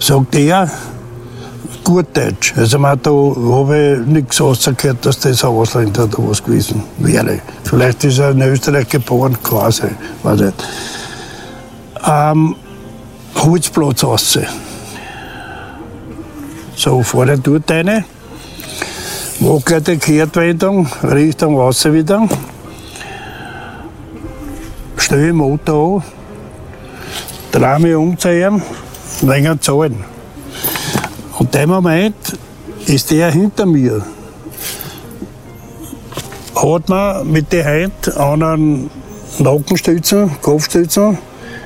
Sagt 0.00 0.34
er, 0.34 0.70
gut 1.84 2.06
Deutsch. 2.16 2.54
Also 2.56 2.78
man, 2.78 3.00
da 3.02 3.10
habe 3.10 4.00
ich 4.00 4.06
nichts 4.06 4.40
rausgehört, 4.40 5.06
dass 5.06 5.20
das 5.20 5.44
ein 5.44 5.50
Ausländer 5.50 6.04
oder 6.04 6.28
was 6.28 6.44
gewesen 6.44 6.82
wäre. 6.98 7.40
Vielleicht 7.64 8.04
ist 8.04 8.18
er 8.18 8.32
in 8.32 8.42
Österreich 8.42 8.88
geboren, 8.88 9.36
quasi, 9.42 9.84
weiß 10.22 10.40
nicht. 10.40 10.64
Ähm, 12.06 12.56
Holzplatz 13.36 14.04
raus. 14.04 14.38
So, 16.76 17.02
fahre 17.02 17.34
ich 17.34 17.40
dort 17.40 17.70
die 19.40 19.98
Kehrtwendung, 19.98 20.88
Richtung 21.02 21.56
raus 21.56 21.84
wieder, 21.84 22.28
stelle 24.96 25.32
Motor 25.32 26.02
an, 26.02 26.02
drehe 27.52 27.78
mich 27.78 27.94
um 27.94 28.18
zu 28.18 28.30
ihm, 28.30 28.60
wegen 29.22 29.60
zahlen. 29.60 30.04
Und 31.38 31.54
in 31.54 31.60
dem 31.60 31.70
Moment 31.70 32.36
ist 32.86 33.12
der 33.12 33.30
hinter 33.30 33.64
mir. 33.64 34.04
Hat 36.56 36.88
man 36.88 37.30
mit 37.30 37.52
der 37.52 37.64
Hand 37.64 38.16
an 38.16 38.42
einen 38.42 38.90
Nackenstützen, 39.38 40.32
Kopfstützen, 40.42 41.16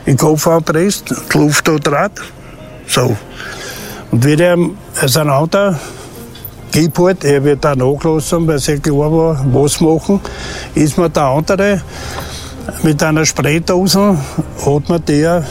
in 0.04 0.16
den 0.16 0.18
Kopf 0.18 0.46
anpresst, 0.46 1.14
die 1.32 1.38
Luft 1.38 1.66
da 1.66 1.76
draht. 1.78 2.20
So. 2.86 3.16
Und 4.10 4.26
wie 4.26 4.36
der 4.36 4.58
auseinander 5.02 5.80
halt, 6.98 7.24
er 7.24 7.44
wird 7.44 7.64
da 7.64 7.74
nachlassen, 7.74 8.46
weil 8.46 8.58
sehr 8.58 8.78
klar 8.78 9.12
war, 9.12 9.44
was 9.52 9.80
machen, 9.80 10.20
ist 10.74 10.98
mir 10.98 11.10
der 11.10 11.24
andere 11.24 11.82
mit 12.82 13.02
einer 13.02 13.24
Spraydose, 13.26 14.16
hat 14.64 14.88
man 14.88 15.04
der, 15.04 15.44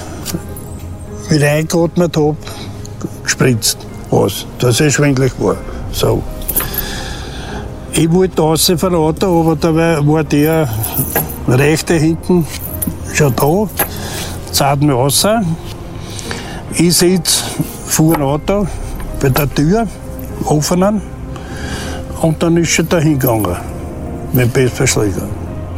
wie 1.30 1.36
ich 1.36 1.46
eingeatmet 1.46 2.18
habe, 2.18 2.38
gespritzt 3.24 3.78
was, 4.12 4.46
dass 4.60 4.80
er 4.80 4.92
schwindlig 4.92 5.32
war. 5.40 5.56
So. 5.92 6.22
Ich 7.94 8.12
wollte 8.12 8.78
von 8.78 8.96
Auto, 8.96 9.42
aber 9.42 9.56
da 9.56 9.76
war 10.06 10.24
der 10.24 10.70
rechte 11.48 11.96
hinten 11.96 12.46
schon 13.14 13.36
da, 13.36 13.70
zahlt 14.52 14.82
mich 14.82 14.96
raus. 14.96 15.26
Ich 16.74 16.96
sitze 16.96 17.44
vor 17.86 18.14
dem 18.14 18.24
Auto 18.24 18.68
bei 19.20 19.30
der 19.30 19.54
Tür, 19.54 19.88
offenen, 20.46 21.02
und 22.22 22.42
dann 22.42 22.58
ist 22.58 22.78
er 22.78 22.86
da 22.86 23.00
hingegangen 23.00 23.56
mit 24.34 24.44
dem 24.44 24.50
Bestverschläger. 24.50 25.28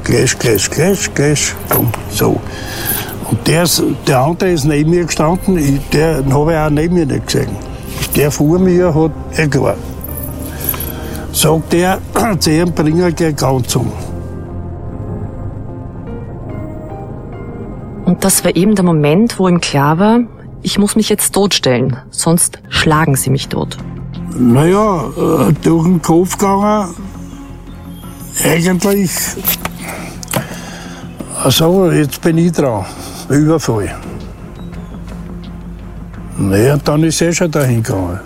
Gleich, 0.04 0.38
gleich, 0.38 0.70
gleich, 0.70 1.14
gleich, 1.14 1.56
komm, 1.70 1.90
so. 2.10 2.40
Und 3.30 3.48
der, 3.48 3.66
der 4.06 4.20
andere 4.20 4.52
ist 4.52 4.66
neben 4.66 4.92
mir 4.92 5.06
gestanden, 5.06 5.58
ich, 5.58 5.80
den 5.90 6.34
habe 6.34 6.52
ich 6.52 6.58
auch 6.58 6.70
neben 6.70 6.96
mir 6.96 7.06
nicht 7.06 7.26
gesehen. 7.26 7.56
Der 8.16 8.30
vor 8.30 8.60
mir 8.60 8.94
hat 8.94 9.52
klar. 9.52 9.76
Sagt 11.32 11.74
er, 11.74 12.00
zu 12.40 12.52
ihm 12.52 12.74
bringe 12.74 13.10
ich 13.10 13.36
ganz 13.36 13.76
um. 13.76 13.92
Und 18.06 18.24
das 18.24 18.44
war 18.44 18.56
eben 18.56 18.76
der 18.76 18.84
Moment, 18.84 19.40
wo 19.40 19.48
ihm 19.48 19.62
klar 19.62 19.98
war, 19.98 20.20
ich 20.62 20.78
muss 20.78 20.96
mich 20.96 21.10
jetzt 21.10 21.34
totstellen, 21.34 21.98
sonst 22.10 22.60
schlagen 22.70 23.16
sie 23.16 23.30
mich 23.30 23.48
tot. 23.48 23.78
Naja, 24.36 25.06
äh, 25.16 25.54
durch 25.62 25.86
den 25.86 26.02
Kopf 26.02 26.38
gegangen, 26.38 26.96
eigentlich, 28.44 29.12
also 31.44 31.92
jetzt 31.92 32.20
bin 32.22 32.40
ich 32.40 32.52
dran, 32.52 32.86
Überfall. 33.30 33.96
Naja, 36.38 36.78
dann 36.78 37.04
ist 37.04 37.22
er 37.22 37.32
schon 37.32 37.52
dahin 37.52 37.84
gegangen. 37.84 38.20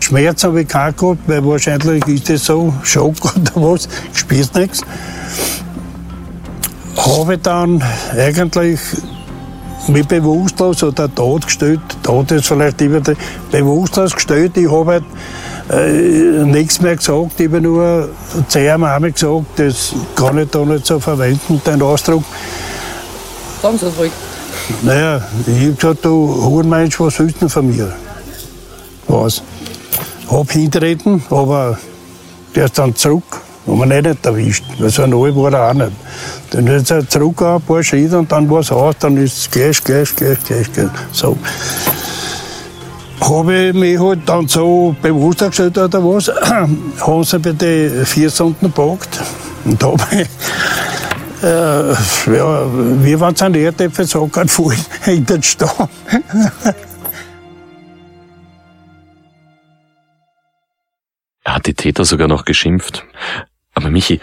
Schmerz 0.00 0.42
habe 0.42 0.62
ich 0.62 0.68
keinen 0.68 0.96
gehabt, 0.96 1.20
weil 1.28 1.44
wahrscheinlich 1.44 2.06
ist 2.08 2.28
das 2.28 2.44
so, 2.44 2.74
Schock 2.82 3.14
oder 3.24 3.52
was, 3.54 3.88
ich 4.12 4.18
spür's 4.18 4.52
nichts. 4.52 4.82
Habe 6.96 7.38
dann 7.38 7.82
eigentlich 8.16 8.80
mich 9.88 10.06
bewusstlos 10.06 10.82
oder 10.82 11.12
tot 11.12 11.46
gestellt, 11.46 11.80
tot 12.02 12.30
ist 12.32 12.46
vielleicht 12.46 12.80
immer 12.80 13.00
bewusstlos 13.50 14.14
gestellt. 14.14 14.56
Ich 14.56 14.70
habe 14.70 14.92
halt, 14.92 15.04
äh, 15.70 16.44
nichts 16.44 16.80
mehr 16.80 16.96
gesagt, 16.96 17.38
ich 17.40 17.48
habe 17.48 17.60
nur 17.60 18.08
einmal 18.54 19.12
gesagt, 19.12 19.46
das 19.56 19.94
kann 20.14 20.38
ich 20.38 20.50
da 20.50 20.64
nicht 20.64 20.86
so 20.86 21.00
verwenden, 21.00 21.60
den 21.64 21.82
Ausdruck. 21.82 22.24
Sagen 23.62 23.78
Sie 23.78 23.86
es 23.86 23.98
ruhig. 23.98 24.12
Naja, 24.82 25.22
ich 25.46 25.62
habe 25.62 25.72
gesagt, 25.72 26.04
du 26.04 26.44
Hurenmensch, 26.44 26.98
was 27.00 27.18
willst 27.18 27.40
du 27.40 27.48
von 27.48 27.68
mir? 27.68 27.92
Was? 29.08 29.42
Hab 30.30 30.50
hintreten, 30.50 31.22
aber 31.30 31.78
der 32.54 32.64
ist 32.64 32.78
dann 32.78 32.94
zurück. 32.94 33.45
Haben 33.66 33.78
wir 33.78 34.02
nicht 34.02 34.24
erwischt, 34.24 34.64
weil 34.78 34.90
so 34.90 35.06
neu 35.06 35.34
war 35.34 35.52
er 35.52 35.70
auch 35.70 35.74
nicht. 35.74 35.92
Dann 36.50 36.66
ist 36.68 36.90
er 36.90 37.08
zurück 37.08 37.42
ein 37.42 37.60
paar 37.60 37.82
Schritte 37.82 38.18
und 38.18 38.30
dann 38.30 38.48
war 38.48 38.60
es 38.60 38.70
aus, 38.70 38.94
dann 39.00 39.16
ist 39.16 39.38
es 39.38 39.50
gleich, 39.50 39.82
gleich, 39.82 40.14
gleich, 40.14 40.38
gleich, 40.44 40.72
gleich. 40.72 40.88
So. 41.10 41.36
Habe 43.20 43.54
ich 43.54 43.74
mich 43.74 43.98
halt 43.98 44.20
dann 44.26 44.46
so 44.46 44.94
bewusst 45.02 45.40
gestellt 45.40 45.76
oder 45.78 46.04
was, 46.04 46.28
haben 47.00 47.24
sie 47.24 47.38
bei 47.38 47.52
den 47.52 48.06
vier 48.06 48.30
Stunden 48.30 48.66
gepackt 48.66 49.20
und 49.64 49.82
habe 49.82 50.02
ich 50.12 50.28
äh, 51.42 51.92
ja, 51.92 52.66
wir 53.04 53.20
waren 53.20 53.36
sind 53.36 53.56
Erdäpfel 53.56 54.06
so 54.06 54.26
gerade 54.26 54.48
voll 54.48 54.74
in 55.06 55.26
den 55.26 55.42
Stamm. 55.42 55.88
Er 61.44 61.54
hat 61.54 61.66
die 61.66 61.74
Täter 61.74 62.04
sogar 62.04 62.28
noch 62.28 62.44
geschimpft. 62.44 63.04
Aber 63.76 63.90
Michi, 63.90 64.20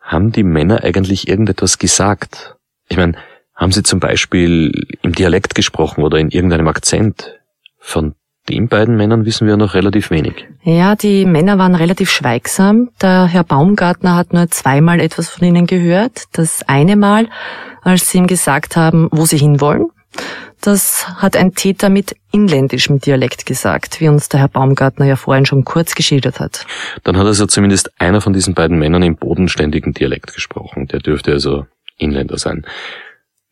haben 0.00 0.32
die 0.32 0.44
Männer 0.44 0.84
eigentlich 0.84 1.28
irgendetwas 1.28 1.78
gesagt? 1.78 2.54
Ich 2.88 2.96
meine, 2.96 3.14
haben 3.54 3.72
sie 3.72 3.82
zum 3.82 3.98
Beispiel 4.00 4.86
im 5.02 5.12
Dialekt 5.12 5.56
gesprochen 5.56 6.04
oder 6.04 6.18
in 6.18 6.30
irgendeinem 6.30 6.68
Akzent? 6.68 7.38
Von 7.78 8.14
den 8.48 8.68
beiden 8.68 8.96
Männern 8.96 9.26
wissen 9.26 9.46
wir 9.46 9.56
noch 9.56 9.74
relativ 9.74 10.10
wenig. 10.10 10.46
Ja, 10.62 10.94
die 10.94 11.26
Männer 11.26 11.58
waren 11.58 11.74
relativ 11.74 12.10
schweigsam. 12.10 12.90
Der 13.02 13.26
Herr 13.26 13.44
Baumgartner 13.44 14.14
hat 14.14 14.32
nur 14.32 14.48
zweimal 14.48 15.00
etwas 15.00 15.28
von 15.28 15.46
ihnen 15.46 15.66
gehört. 15.66 16.24
Das 16.32 16.62
eine 16.68 16.96
Mal, 16.96 17.28
als 17.82 18.08
sie 18.08 18.18
ihm 18.18 18.28
gesagt 18.28 18.76
haben, 18.76 19.08
wo 19.10 19.26
sie 19.26 19.38
hinwollen. 19.38 19.88
Das 20.60 21.06
hat 21.16 21.36
ein 21.36 21.54
Täter 21.54 21.88
mit 21.88 22.16
inländischem 22.32 22.98
Dialekt 22.98 23.46
gesagt, 23.46 24.00
wie 24.00 24.08
uns 24.08 24.28
der 24.28 24.40
Herr 24.40 24.48
Baumgartner 24.48 25.06
ja 25.06 25.16
vorhin 25.16 25.46
schon 25.46 25.64
kurz 25.64 25.94
geschildert 25.94 26.40
hat. 26.40 26.66
Dann 27.04 27.16
hat 27.16 27.26
also 27.26 27.46
zumindest 27.46 27.92
einer 28.00 28.20
von 28.20 28.32
diesen 28.32 28.54
beiden 28.54 28.78
Männern 28.78 29.02
im 29.02 29.16
bodenständigen 29.16 29.92
Dialekt 29.92 30.34
gesprochen. 30.34 30.86
Der 30.88 31.00
dürfte 31.00 31.32
also 31.32 31.66
Inländer 31.96 32.38
sein. 32.38 32.66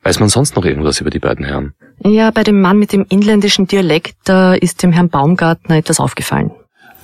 Weiß 0.03 0.21
man 0.21 0.29
sonst 0.29 0.57
noch 0.57 0.65
irgendwas 0.65 1.01
über 1.01 1.11
die 1.11 1.19
beiden 1.19 1.45
Herren? 1.45 1.75
Ja, 2.05 2.31
bei 2.31 2.45
dem 2.45 2.61
Mann 2.61 2.79
mit 2.79 2.93
dem 2.93 3.07
inländischen 3.09 3.67
Dialekt, 3.67 4.17
da 4.25 4.55
ist 4.55 4.83
dem 4.83 4.93
Herrn 4.93 5.09
Baumgartner 5.09 5.77
etwas 5.77 6.01
aufgefallen. 6.01 6.51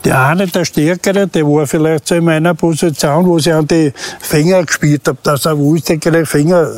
Der 0.05 0.27
eine, 0.27 0.49
der 0.49 0.65
Stärkere, 0.65 1.29
der 1.29 1.45
war 1.45 1.67
vielleicht 1.67 2.09
so 2.09 2.17
in 2.17 2.25
meiner 2.25 2.55
Position, 2.55 3.25
wo 3.25 3.39
ich 3.39 3.53
an 3.53 3.69
die 3.69 3.93
Finger 4.21 4.65
gespielt 4.65 5.07
habe, 5.07 5.19
dass 5.23 5.47
er 5.47 5.57
wusste, 5.57 5.99
Finger, 6.27 6.69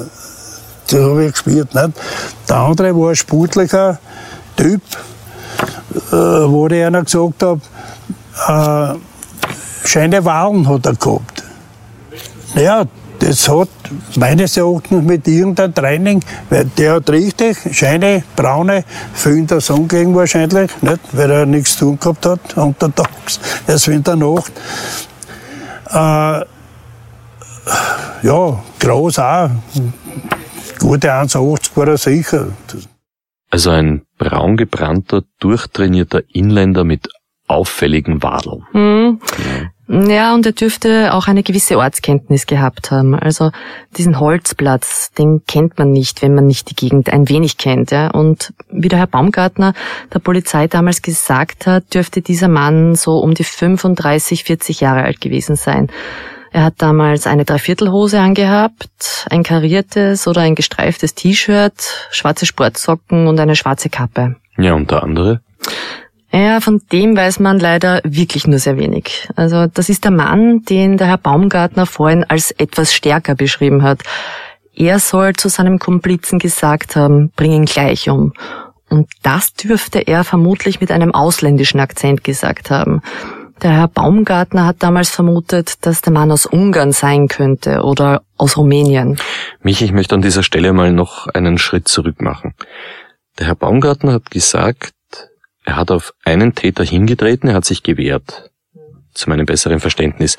das 0.88 1.00
habe 1.00 1.24
ich 1.26 1.32
gespielt. 1.32 1.74
Nicht? 1.74 1.90
Der 2.48 2.56
andere 2.56 2.96
war 2.96 3.10
ein 3.10 3.16
sportlicher 3.16 3.98
Typ, 4.56 4.82
äh, 6.12 6.16
wo 6.16 6.66
ich 6.66 6.84
einer 6.84 7.02
gesagt 7.02 7.42
habe, 7.42 7.60
äh, 8.48 9.86
schöne 9.86 10.24
Wahlen 10.24 10.68
hat 10.68 10.86
er 10.86 10.94
gehabt. 10.94 11.44
Ja, 12.54 12.84
das 13.18 13.48
hat 13.48 13.68
meines 14.16 14.56
Erachtens 14.56 15.02
mit 15.02 15.26
irgendeinem 15.26 15.74
Training, 15.74 16.20
weil 16.50 16.66
der 16.66 16.94
hat 16.94 17.10
richtig 17.10 17.56
scheine, 17.72 18.22
braune, 18.36 18.84
viel 19.14 19.38
in 19.38 19.46
der 19.46 19.60
Sonne 19.60 19.86
gelegen 19.86 20.14
wahrscheinlich, 20.14 20.70
nicht? 20.82 21.00
weil 21.12 21.30
er 21.30 21.46
nichts 21.46 21.76
zu 21.76 21.86
tun 21.86 21.98
gehabt 21.98 22.26
hat 22.26 22.56
untertags, 22.56 23.40
erst 23.66 23.88
in 23.88 24.02
der 24.02 24.16
Nacht. 24.16 24.52
Äh, 25.90 26.44
ja, 28.26 28.62
groß 28.78 29.18
auch. 29.18 29.50
Gute 30.84 31.14
1,80 31.14 31.76
war 31.76 31.88
er 31.88 31.96
sicher. 31.96 32.48
Also 33.50 33.70
ein 33.70 34.02
braun 34.18 34.58
gebrannter, 34.58 35.22
durchtrainierter 35.40 36.24
Inländer 36.28 36.84
mit 36.84 37.08
auffälligen 37.46 38.22
Wadeln. 38.22 38.66
Hm. 38.72 39.18
Ja, 39.88 40.34
und 40.34 40.44
er 40.44 40.52
dürfte 40.52 41.14
auch 41.14 41.26
eine 41.26 41.42
gewisse 41.42 41.78
Ortskenntnis 41.78 42.44
gehabt 42.44 42.90
haben. 42.90 43.14
Also 43.14 43.50
diesen 43.96 44.20
Holzplatz, 44.20 45.10
den 45.12 45.46
kennt 45.46 45.78
man 45.78 45.90
nicht, 45.90 46.20
wenn 46.20 46.34
man 46.34 46.46
nicht 46.46 46.68
die 46.68 46.76
Gegend 46.76 47.10
ein 47.10 47.30
wenig 47.30 47.56
kennt. 47.56 47.90
Ja. 47.90 48.10
Und 48.10 48.52
wie 48.70 48.88
der 48.88 48.98
Herr 48.98 49.06
Baumgartner 49.06 49.72
der 50.12 50.18
Polizei 50.18 50.68
damals 50.68 51.00
gesagt 51.00 51.66
hat, 51.66 51.94
dürfte 51.94 52.20
dieser 52.20 52.48
Mann 52.48 52.94
so 52.94 53.20
um 53.20 53.32
die 53.32 53.44
35, 53.44 54.44
40 54.44 54.80
Jahre 54.80 55.04
alt 55.04 55.22
gewesen 55.22 55.56
sein. 55.56 55.88
Er 56.54 56.62
hat 56.62 56.74
damals 56.78 57.26
eine 57.26 57.44
Dreiviertelhose 57.44 58.20
angehabt, 58.20 59.26
ein 59.28 59.42
kariertes 59.42 60.28
oder 60.28 60.42
ein 60.42 60.54
gestreiftes 60.54 61.16
T-Shirt, 61.16 61.74
schwarze 62.12 62.46
Sportsocken 62.46 63.26
und 63.26 63.40
eine 63.40 63.56
schwarze 63.56 63.90
Kappe. 63.90 64.36
Ja, 64.56 64.74
unter 64.74 65.02
andere? 65.02 65.40
Ja, 66.30 66.60
von 66.60 66.80
dem 66.92 67.16
weiß 67.16 67.40
man 67.40 67.58
leider 67.58 68.00
wirklich 68.04 68.46
nur 68.46 68.60
sehr 68.60 68.78
wenig. 68.78 69.28
Also 69.34 69.66
das 69.66 69.88
ist 69.88 70.04
der 70.04 70.12
Mann, 70.12 70.62
den 70.62 70.96
der 70.96 71.08
Herr 71.08 71.18
Baumgartner 71.18 71.86
vorhin 71.86 72.22
als 72.22 72.52
etwas 72.52 72.94
stärker 72.94 73.34
beschrieben 73.34 73.82
hat. 73.82 74.02
Er 74.76 75.00
soll 75.00 75.32
zu 75.32 75.48
seinem 75.48 75.80
Komplizen 75.80 76.38
gesagt 76.38 76.94
haben, 76.94 77.32
bring 77.34 77.50
ihn 77.50 77.64
gleich 77.64 78.08
um. 78.08 78.32
Und 78.88 79.08
das 79.24 79.54
dürfte 79.54 80.06
er 80.06 80.22
vermutlich 80.22 80.80
mit 80.80 80.92
einem 80.92 81.12
ausländischen 81.12 81.80
Akzent 81.80 82.22
gesagt 82.22 82.70
haben. 82.70 83.02
Der 83.62 83.70
Herr 83.70 83.88
Baumgartner 83.88 84.66
hat 84.66 84.82
damals 84.82 85.10
vermutet, 85.10 85.86
dass 85.86 86.02
der 86.02 86.12
Mann 86.12 86.30
aus 86.30 86.46
Ungarn 86.46 86.92
sein 86.92 87.28
könnte 87.28 87.82
oder 87.82 88.22
aus 88.36 88.56
Rumänien. 88.56 89.16
Mich, 89.62 89.80
ich 89.80 89.92
möchte 89.92 90.14
an 90.14 90.22
dieser 90.22 90.42
Stelle 90.42 90.72
mal 90.72 90.92
noch 90.92 91.28
einen 91.28 91.58
Schritt 91.58 91.88
zurück 91.88 92.20
machen. 92.20 92.54
Der 93.38 93.46
Herr 93.46 93.54
Baumgartner 93.54 94.12
hat 94.12 94.30
gesagt, 94.30 94.92
er 95.64 95.76
hat 95.76 95.90
auf 95.90 96.12
einen 96.24 96.54
Täter 96.54 96.84
hingetreten, 96.84 97.48
er 97.48 97.56
hat 97.56 97.64
sich 97.64 97.82
gewehrt. 97.82 98.50
Zu 99.14 99.30
meinem 99.30 99.46
besseren 99.46 99.80
Verständnis. 99.80 100.36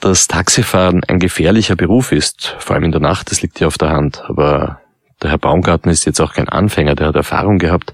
Dass 0.00 0.28
Taxifahren 0.28 1.02
ein 1.04 1.18
gefährlicher 1.18 1.76
Beruf 1.76 2.12
ist, 2.12 2.54
vor 2.58 2.74
allem 2.74 2.84
in 2.84 2.92
der 2.92 3.00
Nacht, 3.00 3.30
das 3.30 3.42
liegt 3.42 3.60
ja 3.60 3.66
auf 3.66 3.78
der 3.78 3.90
Hand. 3.90 4.22
Aber 4.28 4.80
der 5.20 5.30
Herr 5.30 5.38
Baumgartner 5.38 5.92
ist 5.92 6.04
jetzt 6.04 6.20
auch 6.20 6.32
kein 6.32 6.48
Anfänger, 6.48 6.94
der 6.94 7.08
hat 7.08 7.16
Erfahrung 7.16 7.58
gehabt. 7.58 7.92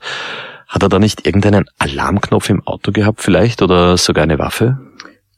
Hat 0.68 0.82
er 0.82 0.88
da 0.88 0.98
nicht 0.98 1.26
irgendeinen 1.26 1.64
Alarmknopf 1.78 2.50
im 2.50 2.66
Auto 2.66 2.92
gehabt 2.92 3.22
vielleicht 3.22 3.62
oder 3.62 3.96
sogar 3.96 4.24
eine 4.24 4.38
Waffe? 4.38 4.78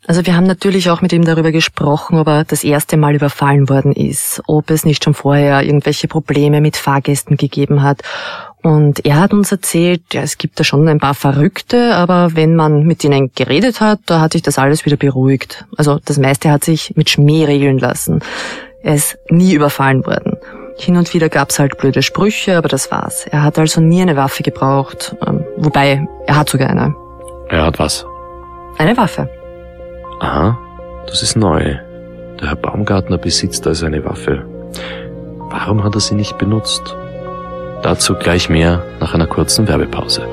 Also 0.07 0.27
wir 0.27 0.35
haben 0.35 0.47
natürlich 0.47 0.91
auch 0.91 1.03
mit 1.03 1.13
ihm 1.13 1.25
darüber 1.25 1.53
gesprochen, 1.53 2.19
ob 2.19 2.27
er 2.27 2.45
das 2.45 2.65
erste 2.65 2.97
Mal 2.97 3.15
überfallen 3.15 3.69
worden 3.69 3.93
ist, 3.93 4.43
ob 4.47 4.71
es 4.71 4.85
nicht 4.85 5.05
schon 5.05 5.15
vorher 5.15 5.63
irgendwelche 5.63 6.09
Probleme 6.09 6.61
mit 6.61 6.77
Fahrgästen 6.77 7.37
gegeben 7.37 7.83
hat 7.83 8.03
und 8.63 9.05
er 9.07 9.19
hat 9.19 9.33
uns 9.33 9.53
erzählt, 9.53 10.03
ja, 10.13 10.23
es 10.23 10.37
gibt 10.37 10.61
da 10.61 10.65
schon 10.65 10.87
ein 10.89 10.99
paar 10.99 11.15
Verrückte, 11.15 11.95
aber 11.95 12.35
wenn 12.35 12.55
man 12.55 12.85
mit 12.85 13.03
ihnen 13.05 13.31
geredet 13.35 13.81
hat, 13.81 14.01
da 14.07 14.21
hat 14.21 14.33
sich 14.33 14.43
das 14.43 14.59
alles 14.59 14.85
wieder 14.85 14.97
beruhigt. 14.97 15.65
Also 15.77 15.99
das 16.05 16.19
meiste 16.19 16.51
hat 16.51 16.65
sich 16.65 16.95
mit 16.97 17.09
Schmäh 17.09 17.47
regeln 17.47 17.79
lassen. 17.79 18.21
Er 18.83 18.95
ist 18.95 19.17
nie 19.31 19.55
überfallen 19.55 20.05
worden. 20.05 20.37
Hin 20.81 20.97
und 20.97 21.13
wieder 21.13 21.29
gab's 21.29 21.59
halt 21.59 21.77
blöde 21.77 22.01
Sprüche, 22.01 22.57
aber 22.57 22.69
das 22.69 22.91
war's. 22.91 23.27
Er 23.27 23.43
hat 23.43 23.59
also 23.59 23.83
nie 23.83 24.01
eine 24.01 24.17
Waffe 24.17 24.43
gebraucht. 24.43 25.15
Ähm, 25.27 25.45
wobei, 25.59 26.09
er 26.27 26.37
hat 26.37 26.49
sogar 26.49 26.71
eine. 26.71 26.97
Er 27.51 27.67
hat 27.67 27.79
was? 27.79 28.07
Eine 28.79 28.97
Waffe. 28.97 29.29
Aha, 30.21 30.59
das 31.07 31.23
ist 31.23 31.37
neu. 31.37 31.77
Der 32.41 32.49
Herr 32.49 32.57
Baumgartner 32.57 33.19
besitzt 33.19 33.67
also 33.67 33.85
eine 33.85 34.03
Waffe. 34.07 34.43
Warum 35.51 35.85
hat 35.85 35.95
er 35.97 36.01
sie 36.01 36.15
nicht 36.15 36.39
benutzt? 36.39 36.97
Dazu 37.83 38.15
gleich 38.15 38.49
mehr 38.49 38.83
nach 39.01 39.13
einer 39.13 39.27
kurzen 39.27 39.69
Werbepause. 39.69 40.27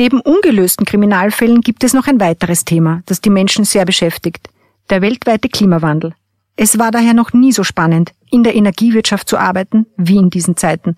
Neben 0.00 0.22
ungelösten 0.22 0.86
Kriminalfällen 0.86 1.60
gibt 1.60 1.84
es 1.84 1.92
noch 1.92 2.06
ein 2.06 2.20
weiteres 2.20 2.64
Thema, 2.64 3.02
das 3.04 3.20
die 3.20 3.28
Menschen 3.28 3.66
sehr 3.66 3.84
beschäftigt. 3.84 4.48
Der 4.88 5.02
weltweite 5.02 5.50
Klimawandel. 5.50 6.14
Es 6.56 6.78
war 6.78 6.90
daher 6.90 7.12
noch 7.12 7.34
nie 7.34 7.52
so 7.52 7.64
spannend, 7.64 8.12
in 8.30 8.42
der 8.42 8.54
Energiewirtschaft 8.54 9.28
zu 9.28 9.36
arbeiten, 9.36 9.84
wie 9.98 10.16
in 10.16 10.30
diesen 10.30 10.56
Zeiten. 10.56 10.96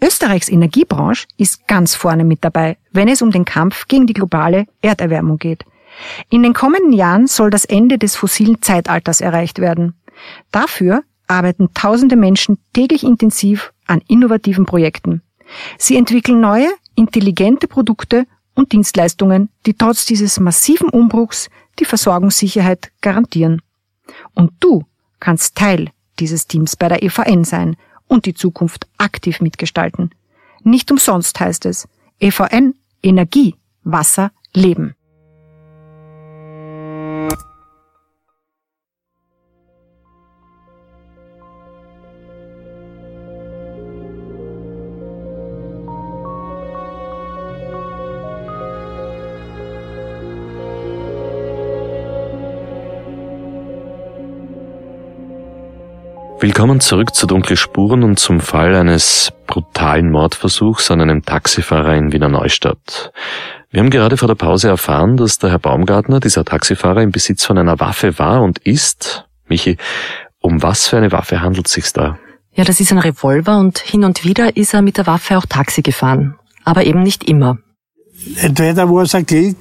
Österreichs 0.00 0.48
Energiebranche 0.48 1.26
ist 1.38 1.66
ganz 1.66 1.96
vorne 1.96 2.22
mit 2.22 2.44
dabei, 2.44 2.76
wenn 2.92 3.08
es 3.08 3.20
um 3.20 3.32
den 3.32 3.44
Kampf 3.44 3.88
gegen 3.88 4.06
die 4.06 4.12
globale 4.12 4.66
Erderwärmung 4.80 5.38
geht. 5.38 5.64
In 6.28 6.44
den 6.44 6.52
kommenden 6.52 6.92
Jahren 6.92 7.26
soll 7.26 7.50
das 7.50 7.64
Ende 7.64 7.98
des 7.98 8.14
fossilen 8.14 8.62
Zeitalters 8.62 9.20
erreicht 9.20 9.58
werden. 9.58 9.94
Dafür 10.52 11.02
arbeiten 11.26 11.70
tausende 11.74 12.14
Menschen 12.14 12.58
täglich 12.74 13.02
intensiv 13.02 13.72
an 13.88 14.00
innovativen 14.06 14.66
Projekten. 14.66 15.20
Sie 15.78 15.96
entwickeln 15.96 16.40
neue, 16.40 16.68
intelligente 17.00 17.66
Produkte 17.66 18.26
und 18.54 18.72
Dienstleistungen, 18.72 19.48
die 19.64 19.72
trotz 19.72 20.04
dieses 20.04 20.38
massiven 20.38 20.90
Umbruchs 20.90 21.48
die 21.78 21.86
Versorgungssicherheit 21.86 22.92
garantieren. 23.00 23.62
Und 24.34 24.52
du 24.60 24.84
kannst 25.18 25.56
Teil 25.56 25.90
dieses 26.18 26.46
Teams 26.46 26.76
bei 26.76 26.88
der 26.88 27.02
EVN 27.02 27.44
sein 27.44 27.76
und 28.06 28.26
die 28.26 28.34
Zukunft 28.34 28.86
aktiv 28.98 29.40
mitgestalten. 29.40 30.10
Nicht 30.62 30.90
umsonst 30.90 31.40
heißt 31.40 31.64
es 31.64 31.88
EVN 32.18 32.74
Energie, 33.02 33.54
Wasser, 33.82 34.30
Leben. 34.52 34.94
Willkommen 56.42 56.80
zurück 56.80 57.14
zu 57.14 57.26
Dunkle 57.26 57.54
Spuren 57.54 58.02
und 58.02 58.18
zum 58.18 58.40
Fall 58.40 58.74
eines 58.74 59.30
brutalen 59.46 60.10
Mordversuchs 60.10 60.90
an 60.90 61.02
einem 61.02 61.22
Taxifahrer 61.22 61.94
in 61.94 62.12
Wiener 62.14 62.30
Neustadt. 62.30 63.12
Wir 63.70 63.80
haben 63.80 63.90
gerade 63.90 64.16
vor 64.16 64.26
der 64.26 64.36
Pause 64.36 64.68
erfahren, 64.68 65.18
dass 65.18 65.38
der 65.38 65.50
Herr 65.50 65.58
Baumgartner, 65.58 66.18
dieser 66.18 66.46
Taxifahrer, 66.46 67.02
im 67.02 67.10
Besitz 67.10 67.44
von 67.44 67.58
einer 67.58 67.78
Waffe 67.78 68.18
war 68.18 68.40
und 68.40 68.58
ist. 68.60 69.28
Michi, 69.48 69.76
um 70.40 70.62
was 70.62 70.88
für 70.88 70.96
eine 70.96 71.12
Waffe 71.12 71.42
handelt 71.42 71.66
es 71.66 71.74
sich 71.74 71.92
da? 71.92 72.18
Ja, 72.54 72.64
das 72.64 72.80
ist 72.80 72.90
ein 72.90 72.98
Revolver 72.98 73.58
und 73.58 73.78
hin 73.78 74.02
und 74.04 74.24
wieder 74.24 74.56
ist 74.56 74.72
er 74.72 74.80
mit 74.80 74.96
der 74.96 75.06
Waffe 75.06 75.36
auch 75.36 75.44
Taxi 75.46 75.82
gefahren. 75.82 76.36
Aber 76.64 76.86
eben 76.86 77.02
nicht 77.02 77.24
immer. 77.24 77.58
Entweder 78.36 78.88
war 78.88 79.02
es 79.02 79.14
ein 79.14 79.26
Glück, 79.26 79.58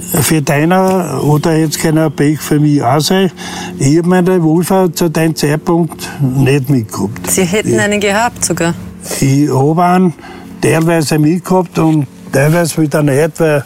für 0.00 0.42
deiner 0.42 1.22
oder 1.24 1.56
jetzt 1.56 1.80
keiner 1.80 2.10
Pech 2.10 2.40
für 2.40 2.60
mich 2.60 2.82
auch 2.82 3.00
sein. 3.00 3.30
Ich 3.78 3.98
habe 3.98 4.08
meine 4.08 4.34
Revolver 4.34 4.92
zu 4.92 5.08
dem 5.08 5.34
Zeitpunkt 5.34 6.08
nicht 6.20 6.70
mitgehabt. 6.70 7.30
Sie 7.30 7.44
hätten 7.44 7.74
ich, 7.74 7.80
einen 7.80 8.00
gehabt 8.00 8.44
sogar? 8.44 8.74
Ich 9.20 9.48
habe 9.50 9.84
einen 9.84 10.14
teilweise 10.60 11.18
mitgehabt 11.18 11.78
und 11.78 12.06
teilweise 12.32 12.82
wieder 12.82 13.02
nicht, 13.02 13.40
weil 13.40 13.64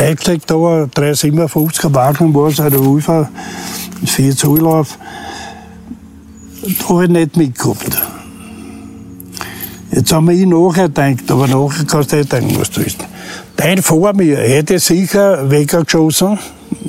eigentlich 0.00 0.42
da 0.46 0.54
357er 0.54 1.94
Wagen 1.94 2.34
war 2.34 2.48
es 2.48 2.60
ein 2.60 2.72
Revolver, 2.72 3.28
vier 4.06 4.36
Zulauf, 4.36 4.98
da 6.62 6.88
habe 6.88 7.04
ich 7.04 7.10
nicht 7.10 7.36
mitgehabt. 7.36 8.02
Jetzt 9.90 10.12
haben 10.12 10.28
wir 10.28 10.34
ihn 10.34 10.48
nachher 10.48 10.88
gedacht, 10.88 11.30
aber 11.30 11.46
nachher 11.46 11.84
kannst 11.84 12.12
du 12.12 12.16
nicht 12.16 12.32
denken, 12.32 12.58
was 12.58 12.70
du 12.70 12.80
willst. 12.80 13.04
Dein 13.64 13.80
vor 13.80 14.12
mir 14.12 14.36
hätte 14.36 14.78
sicher 14.78 15.50
weggeschossen, 15.50 16.38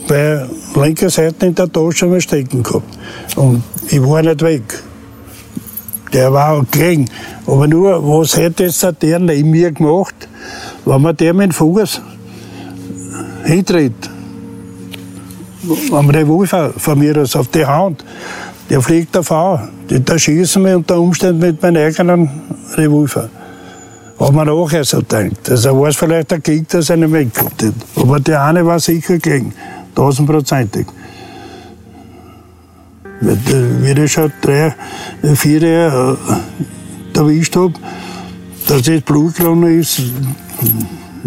weil 0.09 0.49
linke 0.75 1.09
Seite 1.09 1.45
in 1.45 1.55
der 1.55 1.71
Tasche 1.71 2.05
mal 2.05 2.19
stecken 2.19 2.63
gehabt. 2.63 2.97
Und 3.37 3.63
ich 3.87 4.01
war 4.01 4.21
nicht 4.21 4.41
weg. 4.41 4.83
Der 6.11 6.33
war 6.33 6.51
auch 6.51 6.65
gering. 6.69 7.09
Aber 7.47 7.65
nur, 7.65 8.05
was 8.05 8.35
hätte 8.35 8.65
jetzt 8.65 8.85
der 9.01 9.19
neben 9.19 9.51
mir 9.51 9.71
gemacht, 9.71 10.27
wenn 10.83 11.01
man 11.01 11.15
der 11.15 11.33
mit 11.33 11.45
dem 11.45 11.51
Fuß 11.53 12.01
hintritt? 13.45 14.09
Am 15.93 16.09
Revolver 16.09 16.73
von 16.75 16.99
mir 16.99 17.15
aus 17.15 17.37
auf 17.37 17.47
die 17.47 17.65
Hand. 17.65 18.03
Der 18.69 18.81
fliegt 18.81 19.15
an. 19.15 19.69
Da 19.87 20.19
schießen 20.19 20.65
wir 20.65 20.75
unter 20.75 20.99
Umständen 20.99 21.39
mit 21.39 21.61
meinem 21.61 21.87
eigenen 21.87 22.29
Revolver. 22.75 23.29
Hat 24.19 24.31
man 24.31 24.47
nachher 24.47 24.83
so 24.85 24.99
gedacht. 24.99 25.49
Also 25.49 25.79
war 25.79 25.89
es 25.89 25.95
vielleicht 25.97 26.31
der 26.31 26.39
Gegner, 26.39 26.67
der 26.71 26.81
seine 26.81 27.11
weggehabt 27.11 27.63
hat. 27.63 27.73
Aber 27.95 28.19
der 28.19 28.43
eine 28.43 28.65
war 28.65 28.79
sicher 28.79 29.17
gelegen. 29.17 29.53
Tausendprozentig. 29.93 30.87
Wie 33.21 33.91
ich 33.91 34.11
schon 34.11 34.31
drei, 34.41 34.73
vier 35.35 35.61
Jahre 35.61 36.17
äh, 37.13 37.17
erwischt 37.17 37.55
habe, 37.55 37.73
dass 38.67 38.85
jetzt 38.87 39.05
Blut 39.05 39.35
gelaufen 39.35 39.79
ist, 39.79 40.01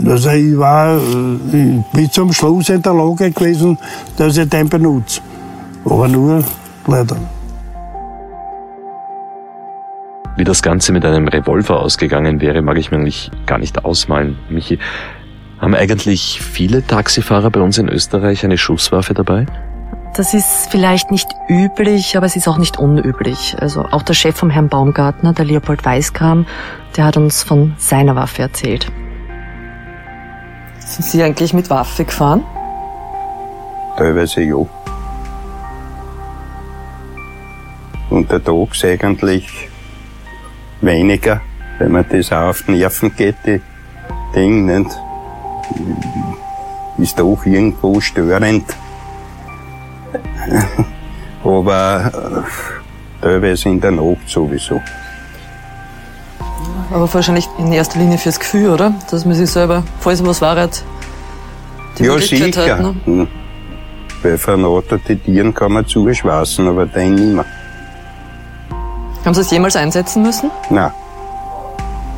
also 0.07 0.31
ich 0.31 0.57
war 0.57 0.96
äh, 0.96 1.83
bis 1.92 2.11
zum 2.12 2.33
Schluss 2.33 2.68
in 2.68 2.83
der 2.83 2.94
Lage 2.94 3.31
gewesen, 3.31 3.79
dass 4.16 4.37
ich 4.37 4.48
den 4.48 4.68
benutze. 4.68 5.20
Aber 5.85 6.09
nur 6.09 6.44
leider. 6.87 7.16
Wie 10.38 10.44
das 10.44 10.62
Ganze 10.62 10.92
mit 10.92 11.05
einem 11.05 11.27
Revolver 11.27 11.81
ausgegangen 11.81 12.40
wäre, 12.40 12.62
mag 12.62 12.79
ich 12.79 12.92
mir 12.92 12.98
eigentlich 12.98 13.33
gar 13.44 13.59
nicht 13.59 13.85
ausmalen. 13.85 14.38
Michi, 14.48 14.79
haben 15.61 15.74
eigentlich 15.74 16.40
viele 16.40 16.87
Taxifahrer 16.87 17.51
bei 17.51 17.61
uns 17.61 17.77
in 17.77 17.88
Österreich 17.88 18.44
eine 18.44 18.57
Schusswaffe 18.57 19.14
dabei? 19.14 19.46
Das 20.14 20.35
ist 20.35 20.70
vielleicht 20.70 21.11
nicht 21.11 21.29
üblich, 21.48 22.16
aber 22.16 22.27
es 22.27 22.37
ist 22.37 22.46
auch 22.46 22.59
nicht 22.59 22.79
unüblich. 22.79 23.57
Also 23.59 23.83
auch 23.90 24.03
der 24.03 24.14
Chef 24.14 24.37
vom 24.37 24.48
Herrn 24.48 24.68
Baumgartner, 24.68 25.33
der 25.33 25.44
Leopold 25.44 25.85
Weiskram, 25.85 26.46
der 26.96 27.07
hat 27.07 27.16
uns 27.16 27.42
von 27.42 27.74
seiner 27.77 28.14
Waffe 28.14 28.42
erzählt. 28.42 28.87
Sind 30.79 31.05
Sie 31.05 31.20
eigentlich 31.20 31.53
mit 31.53 31.68
Waffe 31.68 32.05
gefahren? 32.05 32.44
Teilweise 33.96 34.42
ja. 34.42 34.64
Untertags 38.09 38.85
eigentlich 38.85 39.68
weniger, 40.81 41.41
wenn 41.79 41.93
man 41.93 42.05
das 42.09 42.33
auch 42.33 42.49
auf 42.49 42.62
die 42.62 42.73
Nerven 42.73 43.14
geht, 43.17 43.37
die 43.47 43.61
Ding, 44.35 44.67
nicht? 44.67 44.91
Ist 46.99 47.19
doch 47.19 47.45
irgendwo 47.45 48.01
störend. 48.01 48.64
Aber 51.45 52.45
äh, 53.23 53.23
teilweise 53.23 53.69
in 53.69 53.81
der 53.81 53.93
Nacht 53.93 54.29
sowieso. 54.29 54.81
Aber 56.91 57.12
wahrscheinlich 57.12 57.49
in 57.59 57.73
erster 57.73 57.99
Linie 57.99 58.19
fürs 58.19 58.41
Gefühl, 58.41 58.71
oder? 58.71 58.95
Dass 59.11 59.25
man 59.25 59.35
sich 59.35 59.51
selber, 59.51 59.85
falls 60.01 60.25
was 60.27 60.41
war, 60.41 60.69
die 61.99 62.05
ja, 62.05 62.19
sicher. 62.19 62.77
hat. 62.77 62.81
Ne? 62.81 62.95
Hm. 63.05 63.29
Bei 64.23 64.37
vernauterte 64.37 65.17
Tieren 65.17 65.55
kann 65.55 65.73
man 65.73 65.87
zuschwassen, 65.87 66.69
aber 66.69 66.87
den 66.87 67.14
nicht 67.14 67.35
mehr. 67.35 67.45
Haben 69.29 69.35
Sie 69.35 69.43
es 69.43 69.51
jemals 69.51 69.77
einsetzen 69.77 70.23
müssen? 70.23 70.51
Nein. 70.71 70.91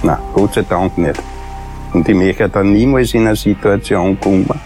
Nein, 0.05 0.19
Gott 0.33 0.55
sei 0.55 0.63
Dank 0.63 0.97
nicht. 0.97 1.21
Und 1.93 2.09
ich 2.09 2.15
möchte 2.15 2.49
dann 2.49 2.73
niemals 2.73 3.15
in 3.15 3.27
eine 3.27 3.35
Situation 3.35 4.17
kommen, 4.21 4.61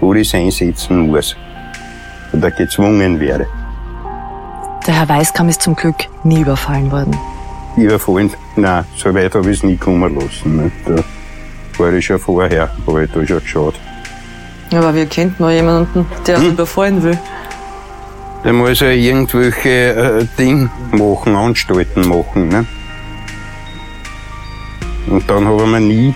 wo 0.00 0.12
ich 0.14 0.26
es 0.26 0.34
einsetzen 0.34 1.06
muss. 1.06 1.36
Oder 2.32 2.50
gezwungen 2.50 3.20
werde. 3.20 3.46
Der 4.84 4.94
Herr 4.94 5.08
Weißkamm 5.08 5.48
ist 5.48 5.62
zum 5.62 5.76
Glück 5.76 5.94
nie 6.24 6.40
überfallen 6.40 6.90
worden. 6.90 7.16
Überfallen? 7.76 8.32
Nein, 8.56 8.84
so 8.96 9.14
weit 9.14 9.32
habe 9.36 9.48
ich 9.48 9.58
es 9.58 9.62
nie 9.62 9.76
kommen 9.76 10.12
lassen. 10.12 10.72
Da 10.84 11.04
war 11.78 11.92
ich 11.92 12.04
schon 12.04 12.18
vorher, 12.18 12.68
habe 12.84 13.04
ich 13.04 13.12
da 13.12 13.24
schon 13.24 13.38
geschaut. 13.38 13.74
Aber 14.72 14.92
wie 14.92 15.06
kennt 15.06 15.38
man 15.38 15.54
jemanden, 15.54 16.04
der 16.26 16.38
hm? 16.38 16.48
überfallen 16.48 17.00
will? 17.04 17.16
Der 18.44 18.52
muss 18.52 18.80
ja 18.80 18.90
irgendwelche 18.90 19.68
äh, 19.68 20.26
Dinge 20.38 20.68
machen, 20.92 21.34
Anstalten 21.34 22.06
machen. 22.06 22.48
Ne? 22.48 22.66
Und 25.06 25.28
dann 25.30 25.46
haben 25.46 25.72
wir 25.72 25.80
nie 25.80 26.14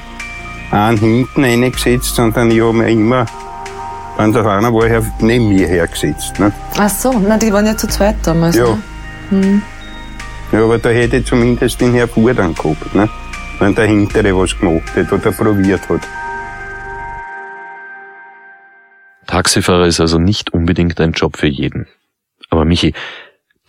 einen 0.70 0.98
hinten 0.98 1.44
reingesetzt, 1.44 2.14
sondern 2.14 2.50
ich 2.50 2.60
habe 2.60 2.74
mir 2.74 2.90
immer, 2.90 3.24
wenn 4.18 4.32
der 4.32 4.44
einer 4.44 4.72
war, 4.72 5.02
neben 5.20 5.48
mir 5.48 5.66
hergesetzt. 5.66 6.38
Ne? 6.38 6.52
Ach 6.76 6.90
so, 6.90 7.12
na, 7.18 7.38
die 7.38 7.50
waren 7.50 7.64
ja 7.64 7.76
zu 7.76 7.86
zweit 7.86 8.16
damals. 8.22 8.56
Ja. 8.56 8.66
Ne? 8.66 8.82
Hm. 9.30 9.62
Ja, 10.52 10.64
aber 10.64 10.78
da 10.78 10.90
hätte 10.90 11.16
ich 11.18 11.26
zumindest 11.26 11.80
den 11.80 11.94
Herr 11.94 12.08
Fuhr 12.08 12.34
dann 12.34 12.54
gehabt, 12.54 12.94
ne? 12.94 13.08
wenn 13.58 13.74
der 13.74 13.86
Hintere 13.86 14.36
was 14.36 14.58
gemacht 14.58 14.94
hat 14.94 15.10
oder 15.12 15.32
probiert 15.32 15.88
hat. 15.88 16.00
Taxifahrer 19.26 19.86
ist 19.86 20.00
also 20.00 20.18
nicht 20.18 20.52
unbedingt 20.52 21.00
ein 21.00 21.12
Job 21.12 21.36
für 21.36 21.48
jeden. 21.48 21.86
Aber 22.50 22.64
Michi, 22.64 22.94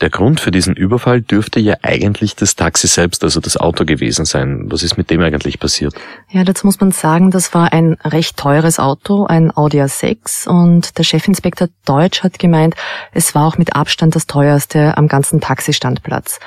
der 0.01 0.09
Grund 0.09 0.39
für 0.39 0.51
diesen 0.51 0.75
Überfall 0.75 1.21
dürfte 1.21 1.59
ja 1.59 1.75
eigentlich 1.81 2.35
das 2.35 2.55
Taxi 2.55 2.87
selbst, 2.87 3.23
also 3.23 3.41
das 3.41 3.57
Auto 3.57 3.83
gewesen 3.83 4.23
sein. 4.23 4.65
Was 4.67 4.81
ist 4.81 4.97
mit 4.97 5.09
dem 5.09 5.19
eigentlich 5.21 5.59
passiert? 5.59 5.93
Ja, 6.29 6.45
dazu 6.45 6.67
muss 6.67 6.79
man 6.79 6.91
sagen, 6.91 7.31
das 7.31 7.53
war 7.53 7.73
ein 7.73 7.97
recht 8.05 8.37
teures 8.37 8.79
Auto, 8.79 9.25
ein 9.25 9.55
Audi 9.55 9.81
A6 9.81 10.47
und 10.47 10.97
der 10.97 11.03
Chefinspektor 11.03 11.67
Deutsch 11.85 12.23
hat 12.23 12.39
gemeint, 12.39 12.75
es 13.11 13.35
war 13.35 13.45
auch 13.45 13.57
mit 13.57 13.75
Abstand 13.75 14.15
das 14.15 14.25
teuerste 14.25 14.97
am 14.97 15.09
ganzen 15.09 15.41
Taxistandplatz. 15.41 16.39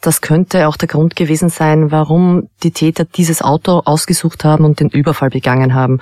Das 0.00 0.20
könnte 0.20 0.66
auch 0.66 0.76
der 0.76 0.88
Grund 0.88 1.14
gewesen 1.14 1.48
sein, 1.48 1.92
warum 1.92 2.48
die 2.62 2.72
Täter 2.72 3.04
dieses 3.04 3.40
Auto 3.40 3.82
ausgesucht 3.84 4.44
haben 4.44 4.64
und 4.64 4.80
den 4.80 4.88
Überfall 4.88 5.30
begangen 5.30 5.74
haben. 5.74 6.00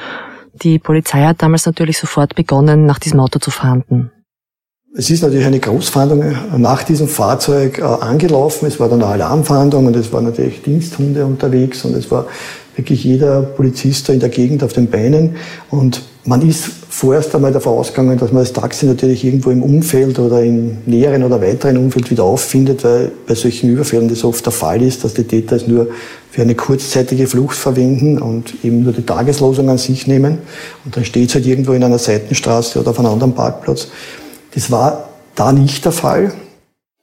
Die 0.54 0.78
Polizei 0.78 1.24
hat 1.24 1.42
damals 1.42 1.66
natürlich 1.66 1.98
sofort 1.98 2.34
begonnen, 2.34 2.86
nach 2.86 2.98
diesem 2.98 3.20
Auto 3.20 3.38
zu 3.38 3.50
fahnden. 3.50 4.10
Es 4.96 5.10
ist 5.10 5.24
natürlich 5.24 5.44
eine 5.44 5.58
Großfahndung 5.58 6.22
nach 6.56 6.84
diesem 6.84 7.08
Fahrzeug 7.08 7.80
äh, 7.80 7.82
angelaufen. 7.82 8.66
Es 8.66 8.78
war 8.78 8.88
dann 8.88 9.02
eine 9.02 9.10
Alarmfahndung 9.10 9.86
und 9.86 9.96
es 9.96 10.12
waren 10.12 10.22
natürlich 10.22 10.62
Diensthunde 10.62 11.26
unterwegs 11.26 11.84
und 11.84 11.96
es 11.96 12.12
war 12.12 12.26
wirklich 12.76 13.02
jeder 13.02 13.42
Polizist 13.42 14.08
da 14.08 14.12
in 14.12 14.20
der 14.20 14.28
Gegend 14.28 14.62
auf 14.62 14.72
den 14.72 14.88
Beinen. 14.88 15.34
Und 15.68 16.02
man 16.24 16.48
ist 16.48 16.70
vorerst 16.88 17.34
einmal 17.34 17.50
davon 17.50 17.76
ausgegangen, 17.76 18.18
dass 18.18 18.30
man 18.30 18.44
das 18.44 18.52
Taxi 18.52 18.86
natürlich 18.86 19.24
irgendwo 19.24 19.50
im 19.50 19.64
Umfeld 19.64 20.20
oder 20.20 20.44
im 20.44 20.78
näheren 20.86 21.24
oder 21.24 21.42
weiteren 21.42 21.76
Umfeld 21.76 22.12
wieder 22.12 22.22
auffindet, 22.22 22.84
weil 22.84 23.10
bei 23.26 23.34
solchen 23.34 23.70
Überfällen 23.70 24.08
das 24.08 24.22
oft 24.22 24.46
der 24.46 24.52
Fall 24.52 24.80
ist, 24.80 25.02
dass 25.02 25.14
die 25.14 25.24
Täter 25.24 25.56
es 25.56 25.66
nur 25.66 25.88
für 26.30 26.42
eine 26.42 26.54
kurzzeitige 26.54 27.26
Flucht 27.26 27.56
verwenden 27.56 28.20
und 28.20 28.54
eben 28.62 28.84
nur 28.84 28.92
die 28.92 29.02
Tageslosung 29.02 29.68
an 29.70 29.78
sich 29.78 30.06
nehmen. 30.06 30.38
Und 30.84 30.96
dann 30.96 31.04
steht 31.04 31.30
es 31.30 31.34
halt 31.34 31.46
irgendwo 31.46 31.72
in 31.72 31.82
einer 31.82 31.98
Seitenstraße 31.98 32.78
oder 32.78 32.90
auf 32.90 32.98
einem 33.00 33.08
anderen 33.08 33.34
Parkplatz. 33.34 33.88
Das 34.54 34.70
war 34.70 35.08
da 35.34 35.52
nicht 35.52 35.84
der 35.84 35.92
Fall. 35.92 36.32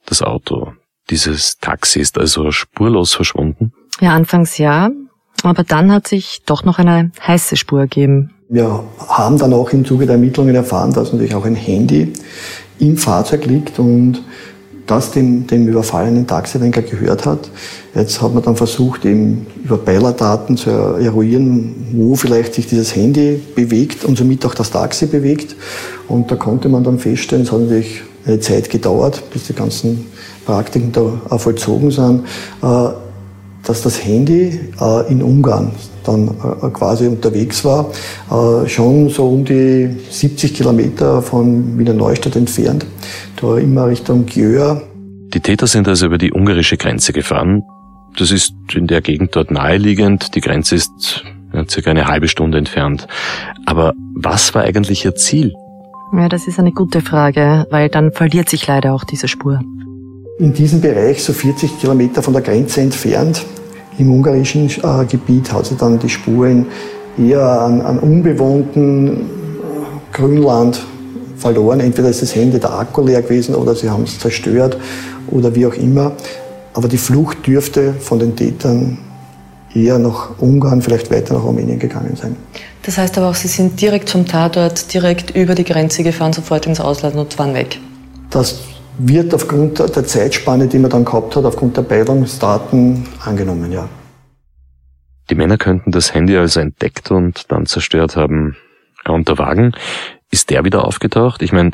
Das 0.06 0.22
Auto, 0.22 0.72
dieses 1.10 1.58
Taxi 1.58 2.00
ist 2.00 2.18
also 2.18 2.50
spurlos 2.50 3.14
verschwunden? 3.14 3.72
Ja, 4.00 4.14
anfangs 4.14 4.58
ja. 4.58 4.90
Aber 5.42 5.64
dann 5.64 5.92
hat 5.92 6.08
sich 6.08 6.42
doch 6.46 6.64
noch 6.64 6.78
eine 6.78 7.10
heiße 7.26 7.56
Spur 7.56 7.80
ergeben. 7.80 8.30
Wir 8.48 8.84
haben 9.08 9.38
dann 9.38 9.52
auch 9.52 9.70
im 9.70 9.84
Zuge 9.84 10.06
der 10.06 10.16
Ermittlungen 10.16 10.54
erfahren, 10.54 10.92
dass 10.92 11.12
natürlich 11.12 11.34
auch 11.34 11.44
ein 11.44 11.54
Handy 11.54 12.12
im 12.78 12.96
Fahrzeug 12.96 13.46
liegt 13.46 13.78
und 13.78 14.22
das 14.86 15.12
dem, 15.12 15.46
dem 15.46 15.68
überfallenen 15.68 16.26
Taxilenker 16.26 16.82
gehört 16.82 17.24
hat. 17.24 17.50
Jetzt 17.94 18.20
hat 18.20 18.34
man 18.34 18.42
dann 18.42 18.56
versucht, 18.56 19.04
eben 19.04 19.46
über 19.64 19.78
Beilerdaten 19.78 20.56
zu 20.56 20.70
eruieren, 20.70 21.74
wo 21.92 22.16
vielleicht 22.16 22.54
sich 22.54 22.66
dieses 22.66 22.94
Handy 22.94 23.40
bewegt 23.54 24.04
und 24.04 24.18
somit 24.18 24.44
auch 24.44 24.54
das 24.54 24.70
Taxi 24.70 25.06
bewegt. 25.06 25.56
Und 26.08 26.30
da 26.30 26.36
konnte 26.36 26.68
man 26.68 26.84
dann 26.84 26.98
feststellen, 26.98 27.44
es 27.44 27.52
hat 27.52 27.60
natürlich 27.60 28.02
eine 28.26 28.40
Zeit 28.40 28.70
gedauert, 28.70 29.22
bis 29.32 29.46
die 29.46 29.54
ganzen 29.54 30.06
Praktiken 30.44 30.92
da 30.92 31.38
vollzogen 31.38 31.90
sind, 31.90 32.24
äh, 32.62 32.88
dass 33.64 33.82
das 33.82 34.04
Handy 34.04 34.58
äh, 34.80 35.10
in 35.12 35.22
Ungarn 35.22 35.72
dann 36.04 36.28
äh, 36.28 36.68
quasi 36.70 37.06
unterwegs 37.06 37.64
war, 37.64 37.90
schon 38.66 39.08
so 39.08 39.28
um 39.28 39.44
die 39.44 39.88
70 40.10 40.54
Kilometer 40.54 41.22
von 41.22 41.78
Wiener 41.78 41.94
Neustadt 41.94 42.36
entfernt, 42.36 42.86
da 43.40 43.58
immer 43.58 43.86
Richtung 43.86 44.26
Gjör. 44.26 44.82
Die 45.34 45.40
Täter 45.40 45.66
sind 45.66 45.88
also 45.88 46.06
über 46.06 46.18
die 46.18 46.32
ungarische 46.32 46.76
Grenze 46.76 47.12
gefahren. 47.12 47.62
Das 48.18 48.30
ist 48.30 48.52
in 48.74 48.86
der 48.86 49.00
Gegend 49.00 49.34
dort 49.34 49.50
naheliegend. 49.50 50.34
Die 50.34 50.40
Grenze 50.40 50.74
ist 50.74 51.24
circa 51.68 51.90
eine 51.90 52.06
halbe 52.06 52.28
Stunde 52.28 52.58
entfernt. 52.58 53.06
Aber 53.66 53.94
was 54.14 54.54
war 54.54 54.62
eigentlich 54.62 55.04
ihr 55.04 55.14
Ziel? 55.14 55.52
Ja, 56.14 56.28
das 56.28 56.46
ist 56.46 56.58
eine 56.58 56.72
gute 56.72 57.00
Frage, 57.00 57.66
weil 57.70 57.88
dann 57.88 58.12
verliert 58.12 58.48
sich 58.48 58.66
leider 58.66 58.92
auch 58.92 59.04
diese 59.04 59.28
Spur. 59.28 59.60
In 60.38 60.52
diesem 60.52 60.80
Bereich, 60.80 61.22
so 61.22 61.32
40 61.32 61.80
Kilometer 61.80 62.22
von 62.22 62.32
der 62.32 62.42
Grenze 62.42 62.80
entfernt, 62.80 63.44
im 64.02 64.10
ungarischen 64.12 64.68
äh, 64.68 65.04
Gebiet, 65.06 65.52
hat 65.52 65.66
sich 65.66 65.78
dann 65.78 65.98
die 65.98 66.08
Spur 66.08 66.46
in 66.46 66.66
eher 67.18 67.42
an, 67.42 67.80
an 67.80 67.98
unbewohnten 67.98 69.08
äh, 69.08 69.20
Grünland 70.12 70.84
verloren. 71.36 71.80
Entweder 71.80 72.08
ist 72.08 72.22
das 72.22 72.34
Handy 72.34 72.58
der 72.58 72.72
Akku 72.72 73.02
leer 73.02 73.22
gewesen 73.22 73.54
oder 73.54 73.74
sie 73.74 73.88
haben 73.88 74.04
es 74.04 74.18
zerstört 74.18 74.76
oder 75.30 75.54
wie 75.54 75.66
auch 75.66 75.74
immer. 75.74 76.12
Aber 76.74 76.88
die 76.88 76.98
Flucht 76.98 77.46
dürfte 77.46 77.94
von 77.94 78.18
den 78.18 78.34
Tätern 78.34 78.98
eher 79.74 79.98
nach 79.98 80.30
Ungarn, 80.38 80.82
vielleicht 80.82 81.10
weiter 81.10 81.34
nach 81.34 81.44
Rumänien 81.44 81.78
gegangen 81.78 82.16
sein. 82.20 82.36
Das 82.82 82.98
heißt 82.98 83.16
aber 83.18 83.30
auch, 83.30 83.34
Sie 83.34 83.48
sind 83.48 83.80
direkt 83.80 84.10
vom 84.10 84.26
Tatort, 84.26 84.92
direkt 84.92 85.36
über 85.36 85.54
die 85.54 85.64
Grenze 85.64 86.02
gefahren, 86.02 86.32
sofort 86.32 86.66
ins 86.66 86.80
Ausland 86.80 87.16
und 87.16 87.38
waren 87.38 87.54
weg. 87.54 87.78
Das 88.30 88.60
wird 88.98 89.34
aufgrund 89.34 89.78
der 89.78 90.04
Zeitspanne, 90.04 90.66
die 90.66 90.78
man 90.78 90.90
dann 90.90 91.04
gehabt 91.04 91.36
hat, 91.36 91.44
aufgrund 91.44 91.76
der 91.76 91.82
Beilungsdaten 91.82 93.06
angenommen, 93.24 93.72
ja. 93.72 93.88
Die 95.30 95.34
Männer 95.34 95.56
könnten 95.56 95.92
das 95.92 96.14
Handy 96.14 96.36
also 96.36 96.60
entdeckt 96.60 97.10
und 97.10 97.50
dann 97.50 97.66
zerstört 97.66 98.16
haben. 98.16 98.56
Und 99.04 99.28
der 99.28 99.38
Wagen, 99.38 99.72
ist 100.30 100.50
der 100.50 100.64
wieder 100.64 100.84
aufgetaucht? 100.84 101.42
Ich 101.42 101.52
meine, 101.52 101.70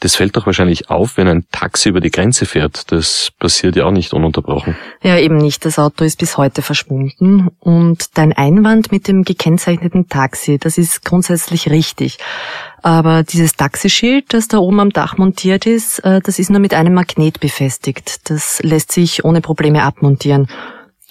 Das 0.00 0.14
fällt 0.14 0.36
doch 0.36 0.46
wahrscheinlich 0.46 0.90
auf, 0.90 1.16
wenn 1.16 1.26
ein 1.26 1.46
Taxi 1.50 1.88
über 1.88 2.00
die 2.00 2.10
Grenze 2.10 2.46
fährt. 2.46 2.92
Das 2.92 3.32
passiert 3.38 3.74
ja 3.74 3.84
auch 3.84 3.90
nicht 3.90 4.12
ununterbrochen. 4.12 4.76
Ja, 5.02 5.18
eben 5.18 5.36
nicht. 5.36 5.64
Das 5.64 5.78
Auto 5.78 6.04
ist 6.04 6.18
bis 6.18 6.36
heute 6.36 6.62
verschwunden. 6.62 7.48
Und 7.58 8.16
dein 8.16 8.32
Einwand 8.32 8.92
mit 8.92 9.08
dem 9.08 9.24
gekennzeichneten 9.24 10.08
Taxi, 10.08 10.58
das 10.58 10.78
ist 10.78 11.04
grundsätzlich 11.04 11.68
richtig. 11.68 12.18
Aber 12.80 13.24
dieses 13.24 13.54
Taxischild, 13.54 14.32
das 14.32 14.46
da 14.46 14.58
oben 14.58 14.78
am 14.78 14.90
Dach 14.90 15.18
montiert 15.18 15.66
ist, 15.66 15.98
äh, 16.04 16.20
das 16.20 16.38
ist 16.38 16.50
nur 16.50 16.60
mit 16.60 16.74
einem 16.74 16.94
Magnet 16.94 17.40
befestigt. 17.40 18.30
Das 18.30 18.60
lässt 18.62 18.92
sich 18.92 19.24
ohne 19.24 19.40
Probleme 19.40 19.82
abmontieren. 19.82 20.46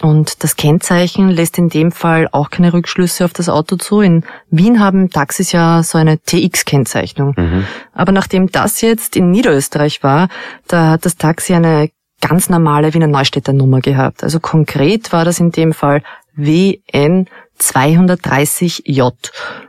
Und 0.02 0.44
das 0.44 0.56
Kennzeichen 0.56 1.30
lässt 1.30 1.58
in 1.58 1.70
dem 1.70 1.92
Fall 1.92 2.30
auch 2.32 2.52
keine 2.52 2.72
Rückschlüsse 2.72 3.26
auf 3.26 3.34
das 3.34 3.50
Auto 3.50 3.78
zu. 3.78 4.02
In 4.02 4.24
Wien 4.52 4.80
haben 4.80 5.10
Taxis 5.10 5.52
ja 5.52 5.82
so 5.82 5.98
eine 5.98 6.20
TX-Kennzeichnung. 6.20 7.34
Mhm. 7.36 7.66
Aber 7.94 8.12
nachdem 8.12 8.52
das 8.52 8.82
jetzt 8.82 9.16
in 9.16 9.32
Niederösterreich 9.32 10.04
war, 10.04 10.30
da 10.68 10.92
hat 10.92 11.06
das 11.06 11.18
Taxi 11.18 11.54
eine 11.54 11.90
ganz 12.22 12.50
normale 12.50 12.94
Wiener 12.94 13.08
Neustädter 13.08 13.54
Nummer 13.54 13.80
gehabt. 13.80 14.24
Also 14.24 14.40
konkret 14.40 15.12
war 15.14 15.26
das 15.26 15.40
in 15.40 15.52
dem 15.52 15.74
Fall 15.74 16.04
WN 16.36 17.28
230J. 17.60 19.14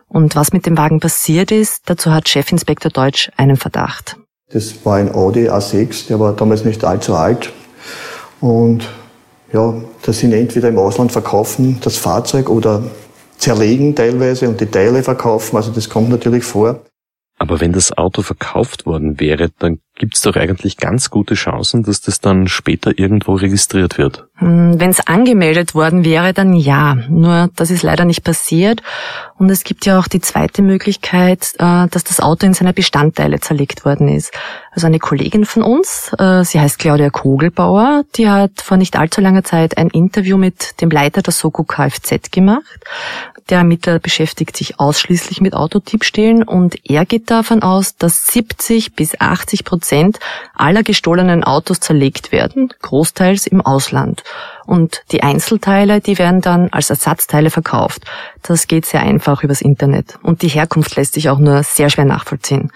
Und 0.08 0.36
was 0.36 0.52
mit 0.52 0.66
dem 0.66 0.76
Wagen 0.76 1.00
passiert 1.00 1.50
ist, 1.50 1.82
dazu 1.86 2.12
hat 2.12 2.28
Chefinspektor 2.28 2.90
Deutsch 2.90 3.30
einen 3.36 3.56
Verdacht. 3.56 4.16
Das 4.50 4.84
war 4.84 4.96
ein 4.96 5.14
Audi 5.14 5.48
A6, 5.48 6.08
der 6.08 6.20
war 6.20 6.34
damals 6.34 6.64
nicht 6.64 6.84
allzu 6.84 7.14
alt. 7.14 7.52
Und 8.40 8.88
ja, 9.52 9.74
das 10.02 10.18
sind 10.18 10.32
entweder 10.32 10.68
im 10.68 10.78
Ausland 10.78 11.12
verkaufen 11.12 11.78
das 11.82 11.96
Fahrzeug 11.96 12.50
oder 12.50 12.82
zerlegen 13.38 13.94
teilweise 13.94 14.48
und 14.48 14.60
die 14.60 14.66
Teile 14.66 15.02
verkaufen. 15.02 15.56
Also 15.56 15.70
das 15.70 15.88
kommt 15.88 16.10
natürlich 16.10 16.44
vor. 16.44 16.82
Aber 17.38 17.60
wenn 17.60 17.72
das 17.72 17.96
Auto 17.96 18.22
verkauft 18.22 18.84
worden 18.84 19.20
wäre, 19.20 19.50
dann 19.58 19.78
gibt 19.98 20.14
es 20.14 20.22
doch 20.22 20.36
eigentlich 20.36 20.76
ganz 20.76 21.10
gute 21.10 21.34
Chancen, 21.34 21.82
dass 21.82 22.00
das 22.00 22.20
dann 22.20 22.46
später 22.46 22.98
irgendwo 22.98 23.34
registriert 23.34 23.98
wird. 23.98 24.26
Hm, 24.36 24.80
wenn 24.80 24.90
es 24.90 25.06
angemeldet 25.06 25.74
worden 25.74 26.04
wäre, 26.04 26.32
dann 26.32 26.54
ja. 26.54 26.94
Nur 26.94 27.50
das 27.56 27.70
ist 27.70 27.82
leider 27.82 28.04
nicht 28.04 28.22
passiert. 28.22 28.82
Und 29.36 29.50
es 29.50 29.64
gibt 29.64 29.84
ja 29.84 29.98
auch 29.98 30.08
die 30.08 30.20
zweite 30.20 30.62
Möglichkeit, 30.62 31.54
äh, 31.58 31.88
dass 31.88 32.04
das 32.04 32.20
Auto 32.20 32.46
in 32.46 32.54
seine 32.54 32.72
Bestandteile 32.72 33.40
zerlegt 33.40 33.84
worden 33.84 34.08
ist. 34.08 34.32
Also 34.70 34.86
eine 34.86 35.00
Kollegin 35.00 35.44
von 35.44 35.62
uns, 35.62 36.12
äh, 36.18 36.44
sie 36.44 36.60
heißt 36.60 36.78
Claudia 36.78 37.10
Kogelbauer, 37.10 38.04
die 38.14 38.28
hat 38.28 38.52
vor 38.62 38.76
nicht 38.76 38.96
allzu 38.96 39.20
langer 39.20 39.42
Zeit 39.42 39.76
ein 39.76 39.88
Interview 39.88 40.36
mit 40.36 40.80
dem 40.80 40.90
Leiter 40.90 41.22
der 41.22 41.32
Soko 41.32 41.64
Kfz 41.64 42.30
gemacht. 42.30 42.84
Der 43.48 43.58
Ermittler 43.58 43.98
beschäftigt 43.98 44.56
sich 44.56 44.78
ausschließlich 44.78 45.40
mit 45.40 45.54
Autodiebstählen 45.54 46.42
und 46.42 46.76
er 46.88 47.06
geht 47.06 47.30
davon 47.30 47.62
aus, 47.62 47.96
dass 47.96 48.26
70 48.26 48.94
bis 48.94 49.18
80 49.18 49.64
Prozent 49.64 49.87
aller 50.54 50.82
gestohlenen 50.82 51.44
Autos 51.44 51.80
zerlegt 51.80 52.32
werden, 52.32 52.72
großteils 52.82 53.46
im 53.46 53.60
Ausland. 53.60 54.22
Und 54.66 55.02
die 55.12 55.22
Einzelteile, 55.22 56.00
die 56.00 56.18
werden 56.18 56.40
dann 56.40 56.68
als 56.70 56.90
Ersatzteile 56.90 57.50
verkauft. 57.50 58.02
Das 58.42 58.66
geht 58.66 58.86
sehr 58.86 59.00
einfach 59.00 59.42
übers 59.42 59.62
Internet. 59.62 60.18
Und 60.22 60.42
die 60.42 60.48
Herkunft 60.48 60.96
lässt 60.96 61.14
sich 61.14 61.30
auch 61.30 61.38
nur 61.38 61.62
sehr 61.62 61.90
schwer 61.90 62.04
nachvollziehen. 62.04 62.70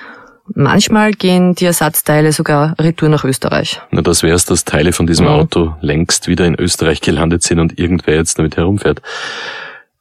Manchmal 0.55 1.13
gehen 1.13 1.55
die 1.55 1.67
Ersatzteile 1.67 2.33
sogar 2.33 2.75
retour 2.79 3.09
nach 3.09 3.25
Österreich. 3.25 3.81
Na, 3.91 4.03
das 4.03 4.23
wär's, 4.23 4.45
dass 4.45 4.65
Teile 4.65 4.93
von 4.93 5.07
diesem 5.07 5.27
mhm. 5.27 5.33
Auto 5.33 5.75
längst 5.81 6.27
wieder 6.29 6.47
in 6.47 6.59
Österreich 6.59 7.01
gelandet 7.01 7.43
sind 7.43 7.61
und 7.61 7.79
irgendwer 7.79 8.17
jetzt 8.17 8.39
damit 8.39 8.57
herumfährt. 8.57 9.03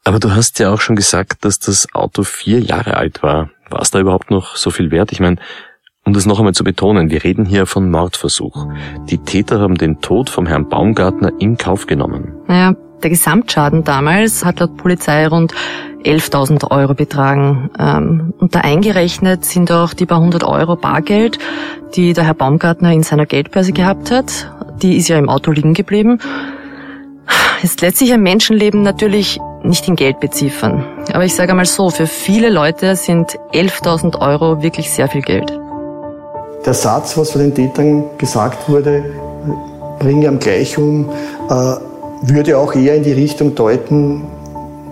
Aber 0.04 0.18
du 0.18 0.34
hast 0.34 0.58
ja 0.58 0.70
auch 0.70 0.80
schon 0.80 0.96
gesagt, 0.96 1.44
dass 1.44 1.60
das 1.60 1.94
Auto 1.94 2.24
vier 2.24 2.58
Jahre 2.58 2.96
alt 2.96 3.22
war. 3.22 3.50
War 3.70 3.80
es 3.80 3.90
da 3.90 4.00
überhaupt 4.00 4.30
noch 4.30 4.56
so 4.56 4.70
viel 4.70 4.90
wert? 4.90 5.12
Ich 5.12 5.20
meine, 5.20 5.36
um 6.04 6.12
das 6.12 6.26
noch 6.26 6.38
einmal 6.38 6.54
zu 6.54 6.64
betonen, 6.64 7.10
wir 7.10 7.22
reden 7.22 7.44
hier 7.44 7.66
von 7.66 7.90
Mordversuch. 7.90 8.66
Die 9.08 9.18
Täter 9.18 9.60
haben 9.60 9.76
den 9.76 10.00
Tod 10.00 10.30
vom 10.30 10.46
Herrn 10.46 10.68
Baumgartner 10.68 11.32
in 11.38 11.56
Kauf 11.56 11.86
genommen. 11.86 12.34
Naja, 12.48 12.74
der 13.02 13.10
Gesamtschaden 13.10 13.84
damals 13.84 14.44
hat 14.44 14.60
laut 14.60 14.76
Polizei 14.76 15.26
rund 15.26 15.54
11.000 16.04 16.70
Euro 16.70 16.94
betragen. 16.94 17.70
Ähm, 17.78 18.34
und 18.38 18.54
da 18.54 18.60
eingerechnet 18.60 19.44
sind 19.44 19.70
auch 19.70 19.94
die 19.94 20.06
paar 20.06 20.20
hundert 20.20 20.44
Euro 20.44 20.76
Bargeld, 20.76 21.38
die 21.94 22.12
der 22.12 22.24
Herr 22.24 22.34
Baumgartner 22.34 22.92
in 22.92 23.02
seiner 23.02 23.26
Geldbörse 23.26 23.72
gehabt 23.72 24.10
hat. 24.10 24.50
Die 24.82 24.96
ist 24.96 25.08
ja 25.08 25.18
im 25.18 25.28
Auto 25.28 25.50
liegen 25.50 25.74
geblieben. 25.74 26.18
Jetzt 27.62 27.80
lässt 27.80 27.98
sich 27.98 28.12
ein 28.12 28.22
Menschenleben 28.22 28.82
natürlich 28.82 29.38
nicht 29.62 29.86
in 29.86 29.94
Geld 29.94 30.18
beziffern. 30.18 30.84
Aber 31.12 31.24
ich 31.24 31.34
sage 31.34 31.50
einmal 31.50 31.66
so, 31.66 31.90
für 31.90 32.08
viele 32.08 32.50
Leute 32.50 32.96
sind 32.96 33.38
11.000 33.52 34.20
Euro 34.20 34.62
wirklich 34.62 34.90
sehr 34.90 35.08
viel 35.08 35.22
Geld. 35.22 35.61
Der 36.64 36.74
Satz, 36.74 37.16
was 37.16 37.32
von 37.32 37.40
den 37.40 37.54
Tätern 37.54 38.04
gesagt 38.18 38.68
wurde, 38.68 39.04
bringe 39.98 40.28
am 40.28 40.38
Gleichum, 40.38 41.08
äh, 41.50 41.74
würde 42.22 42.56
auch 42.56 42.74
eher 42.74 42.94
in 42.94 43.02
die 43.02 43.12
Richtung 43.12 43.54
deuten, 43.56 44.22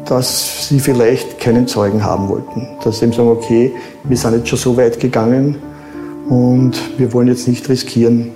dass 0.04 0.68
sie 0.68 0.80
vielleicht 0.80 1.38
keinen 1.38 1.68
Zeugen 1.68 2.04
haben 2.04 2.28
wollten. 2.28 2.66
Dass 2.82 2.98
sie 2.98 3.04
eben 3.04 3.12
sagen, 3.12 3.28
okay, 3.28 3.72
wir 4.02 4.16
sind 4.16 4.34
jetzt 4.34 4.48
schon 4.48 4.58
so 4.58 4.76
weit 4.76 4.98
gegangen 4.98 5.56
und 6.28 6.72
wir 6.98 7.12
wollen 7.12 7.28
jetzt 7.28 7.46
nicht 7.46 7.68
riskieren, 7.68 8.32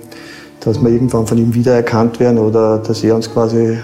dass 0.61 0.81
wir 0.81 0.89
irgendwann 0.89 1.27
von 1.27 1.37
ihm 1.37 1.53
wiedererkannt 1.53 2.21
werden 2.21 2.37
oder 2.37 2.77
dass 2.77 3.03
er 3.03 3.15
uns 3.15 3.29
quasi 3.31 3.77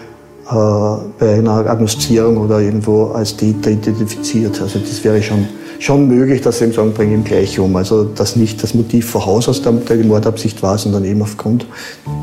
bei 0.49 1.36
einer 1.36 1.51
Agnostizierung 1.51 2.38
oder 2.38 2.60
irgendwo 2.60 3.06
als 3.08 3.38
Täter 3.38 3.71
identifiziert. 3.71 4.60
Also 4.62 4.80
das 4.80 5.04
wäre 5.04 5.21
schon, 5.21 5.47
schon 5.80 6.08
möglich, 6.08 6.41
dass 6.41 6.58
sie 6.58 6.65
eben 6.65 6.73
sagen, 6.73 6.93
bringen 6.93 7.13
ihn 7.13 7.23
gleich 7.23 7.60
um. 7.60 7.75
Also 7.75 8.04
dass 8.04 8.36
nicht 8.36 8.62
das 8.62 8.73
Motiv 8.73 9.10
von 9.10 9.25
Haus 9.25 9.47
aus 9.47 9.62
der, 9.62 9.71
der 9.71 9.97
Mordabsicht 9.97 10.62
war, 10.62 10.77
sondern 10.77 11.06
eben 11.06 11.21
aufgrund 11.21 11.65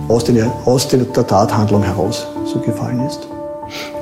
aus, 0.08 0.24
den, 0.24 0.44
aus 0.64 0.88
der 0.88 1.12
Tathandlung 1.12 1.82
heraus 1.82 2.26
so 2.44 2.58
gefallen 2.58 3.06
ist. 3.06 3.28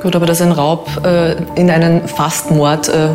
Gut, 0.03 0.15
aber 0.15 0.27
dass 0.27 0.41
ein 0.41 0.53
Raub 0.53 0.89
äh, 1.05 1.37
in 1.57 1.71
einen 1.71 2.07
Fastmord 2.07 2.89
äh, 2.89 3.15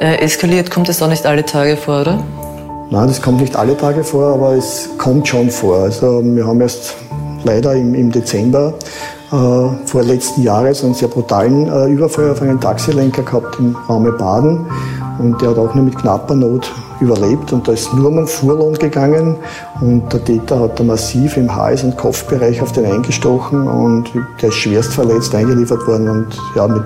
äh, 0.00 0.16
eskaliert, 0.18 0.70
kommt 0.70 0.88
es 0.88 0.98
doch 0.98 1.08
nicht 1.08 1.26
alle 1.26 1.44
Tage 1.44 1.76
vor, 1.76 2.02
oder? 2.02 2.22
Nein, 2.90 3.08
das 3.08 3.22
kommt 3.22 3.40
nicht 3.40 3.56
alle 3.56 3.76
Tage 3.76 4.02
vor, 4.02 4.34
aber 4.34 4.54
es 4.54 4.88
kommt 4.98 5.28
schon 5.28 5.50
vor. 5.50 5.78
Also 5.78 6.22
wir 6.24 6.46
haben 6.46 6.60
erst 6.60 6.94
leider 7.44 7.74
im, 7.74 7.94
im 7.94 8.10
Dezember 8.10 8.74
äh, 9.32 9.86
vor 9.86 10.02
letzten 10.02 10.42
Jahres 10.42 10.84
einen 10.84 10.94
sehr 10.94 11.08
brutalen 11.08 11.68
äh, 11.68 11.88
Überfall 11.88 12.30
auf 12.30 12.42
einen 12.42 12.60
Taxilenker 12.60 13.22
gehabt 13.22 13.58
im 13.58 13.76
Raume 13.88 14.12
Baden. 14.12 14.66
Und 15.18 15.40
der 15.40 15.50
hat 15.50 15.58
auch 15.58 15.74
nur 15.74 15.84
mit 15.84 15.98
knapper 15.98 16.34
Not 16.34 16.72
überlebt. 17.00 17.52
Und 17.52 17.68
da 17.68 17.72
ist 17.72 17.92
nur 17.94 18.08
um 18.08 18.18
einen 18.18 18.26
Fuhrlohn 18.26 18.74
gegangen. 18.74 19.36
Und 19.80 20.10
der 20.12 20.24
Täter 20.24 20.60
hat 20.60 20.80
da 20.80 20.84
massiv 20.84 21.36
im 21.36 21.54
Hals- 21.54 21.84
und 21.84 21.96
Kopfbereich 21.96 22.60
auf 22.62 22.72
den 22.72 22.86
eingestochen. 22.86 23.68
Und 23.68 24.10
der 24.40 24.48
ist 24.48 24.54
schwerst 24.56 24.94
verletzt 24.94 25.34
eingeliefert 25.34 25.86
worden. 25.86 26.08
Und 26.08 26.40
ja, 26.56 26.66
mit 26.66 26.84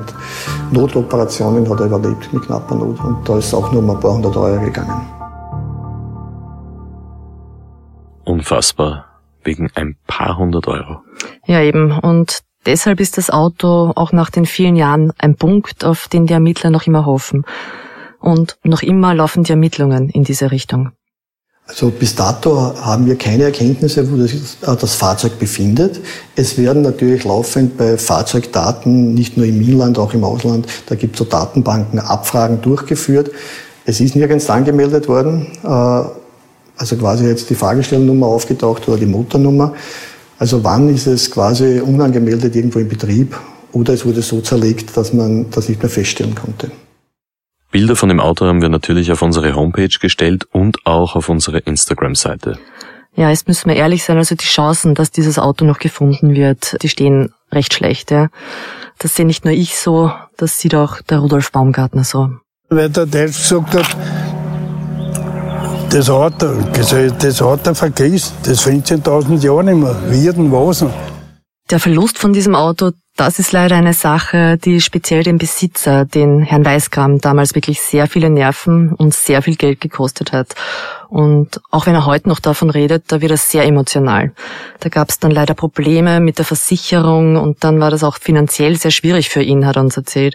Notoperationen 0.72 1.68
hat 1.70 1.80
er 1.80 1.86
überlebt, 1.86 2.32
mit 2.32 2.42
knapper 2.42 2.74
Not. 2.74 3.02
Und 3.04 3.28
da 3.28 3.38
ist 3.38 3.54
auch 3.54 3.70
nur 3.72 3.82
um 3.82 3.90
ein 3.90 4.00
paar 4.00 4.14
hundert 4.14 4.36
Euro 4.36 4.60
gegangen. 4.60 5.00
Unfassbar. 8.24 9.13
Wegen 9.44 9.70
ein 9.74 9.96
paar 10.06 10.38
hundert 10.38 10.66
Euro. 10.66 11.02
Ja, 11.46 11.60
eben. 11.60 11.92
Und 11.92 12.40
deshalb 12.66 13.00
ist 13.00 13.18
das 13.18 13.30
Auto 13.30 13.92
auch 13.94 14.12
nach 14.12 14.30
den 14.30 14.46
vielen 14.46 14.76
Jahren 14.76 15.12
ein 15.18 15.36
Punkt, 15.36 15.84
auf 15.84 16.08
den 16.08 16.26
die 16.26 16.32
Ermittler 16.32 16.70
noch 16.70 16.86
immer 16.86 17.06
hoffen. 17.06 17.44
Und 18.20 18.56
noch 18.64 18.82
immer 18.82 19.14
laufen 19.14 19.44
die 19.44 19.50
Ermittlungen 19.50 20.08
in 20.08 20.24
diese 20.24 20.50
Richtung. 20.50 20.92
Also 21.66 21.90
bis 21.90 22.14
dato 22.14 22.74
haben 22.78 23.06
wir 23.06 23.16
keine 23.16 23.44
Erkenntnisse, 23.44 24.10
wo 24.10 24.16
das, 24.16 24.32
äh, 24.32 24.76
das, 24.78 24.94
Fahrzeug 24.94 25.38
befindet. 25.38 26.00
Es 26.36 26.58
werden 26.58 26.82
natürlich 26.82 27.24
laufend 27.24 27.78
bei 27.78 27.96
Fahrzeugdaten, 27.96 29.14
nicht 29.14 29.38
nur 29.38 29.46
im 29.46 29.62
Inland, 29.62 29.98
auch 29.98 30.12
im 30.12 30.24
Ausland, 30.24 30.66
da 30.86 30.94
gibt 30.94 31.14
es 31.14 31.20
so 31.20 31.24
Datenbanken, 31.24 31.98
Abfragen 31.98 32.60
durchgeführt. 32.60 33.30
Es 33.86 34.00
ist 34.00 34.14
nirgends 34.14 34.48
angemeldet 34.50 35.08
worden, 35.08 35.46
äh, 35.62 36.02
also 36.76 36.96
quasi 36.96 37.26
jetzt 37.26 37.50
die 37.50 37.54
Fahrgestellnummer 37.54 38.26
aufgetaucht 38.26 38.88
oder 38.88 38.98
die 38.98 39.06
Motornummer. 39.06 39.74
Also 40.38 40.64
wann 40.64 40.88
ist 40.88 41.06
es 41.06 41.30
quasi 41.30 41.80
unangemeldet 41.80 42.56
irgendwo 42.56 42.78
im 42.78 42.88
Betrieb 42.88 43.38
oder 43.72 43.92
es 43.92 44.04
wurde 44.04 44.22
so 44.22 44.40
zerlegt, 44.40 44.96
dass 44.96 45.12
man 45.12 45.50
das 45.50 45.68
nicht 45.68 45.82
mehr 45.82 45.90
feststellen 45.90 46.34
konnte. 46.34 46.70
Bilder 47.70 47.96
von 47.96 48.08
dem 48.08 48.20
Auto 48.20 48.46
haben 48.46 48.62
wir 48.62 48.68
natürlich 48.68 49.10
auf 49.10 49.22
unsere 49.22 49.56
Homepage 49.56 49.88
gestellt 50.00 50.46
und 50.52 50.86
auch 50.86 51.16
auf 51.16 51.28
unsere 51.28 51.58
Instagram-Seite. 51.58 52.58
Ja, 53.16 53.30
jetzt 53.30 53.48
müssen 53.48 53.68
wir 53.68 53.76
ehrlich 53.76 54.04
sein, 54.04 54.16
also 54.16 54.34
die 54.34 54.44
Chancen, 54.44 54.94
dass 54.94 55.10
dieses 55.10 55.38
Auto 55.38 55.64
noch 55.64 55.78
gefunden 55.78 56.34
wird, 56.34 56.76
die 56.82 56.88
stehen 56.88 57.32
recht 57.50 57.74
schlecht. 57.74 58.10
Ja. 58.10 58.28
Das 58.98 59.16
sehe 59.16 59.26
nicht 59.26 59.44
nur 59.44 59.54
ich 59.54 59.76
so, 59.76 60.12
das 60.36 60.58
sieht 60.60 60.74
auch 60.74 61.00
der 61.02 61.18
Rudolf 61.18 61.52
Baumgartner 61.52 62.04
so. 62.04 62.30
Weil 62.70 62.90
der 62.90 63.06
Deutsch 63.06 63.38
gesagt 63.38 63.74
hat, 63.74 63.96
das 65.94 66.10
Auto, 66.10 66.46
das 66.72 67.40
Auto 67.40 67.72
vergisst, 67.72 68.34
das 68.42 68.66
15.000 68.66 69.44
Jahre 69.44 69.62
nicht 69.62 69.76
mehr. 69.76 69.96
Wie 70.08 70.24
denn 70.32 70.50
was? 70.50 70.84
Der 71.70 71.78
Verlust 71.78 72.18
von 72.18 72.32
diesem 72.32 72.56
Auto, 72.56 72.90
Das 73.16 73.38
ist 73.38 73.52
leider 73.52 73.76
eine 73.76 73.92
Sache, 73.92 74.58
die 74.58 74.80
speziell 74.80 75.22
den 75.22 75.38
Besitzer, 75.38 76.04
den 76.04 76.40
Herrn 76.40 76.64
Weißgram, 76.64 77.20
damals 77.20 77.54
wirklich 77.54 77.80
sehr 77.80 78.08
viele 78.08 78.28
Nerven 78.28 78.92
und 78.92 79.14
sehr 79.14 79.40
viel 79.40 79.54
Geld 79.54 79.80
gekostet 79.80 80.32
hat. 80.32 80.56
Und 81.08 81.60
auch 81.70 81.86
wenn 81.86 81.94
er 81.94 82.06
heute 82.06 82.28
noch 82.28 82.40
davon 82.40 82.70
redet, 82.70 83.04
da 83.12 83.20
wird 83.20 83.30
er 83.30 83.36
sehr 83.36 83.64
emotional. 83.66 84.32
Da 84.80 84.88
gab 84.88 85.10
es 85.10 85.20
dann 85.20 85.30
leider 85.30 85.54
Probleme 85.54 86.18
mit 86.18 86.38
der 86.38 86.44
Versicherung 86.44 87.36
und 87.36 87.62
dann 87.62 87.78
war 87.78 87.92
das 87.92 88.02
auch 88.02 88.18
finanziell 88.18 88.76
sehr 88.76 88.90
schwierig 88.90 89.28
für 89.28 89.42
ihn, 89.42 89.64
hat 89.64 89.76
er 89.76 89.82
uns 89.82 89.96
erzählt. 89.96 90.34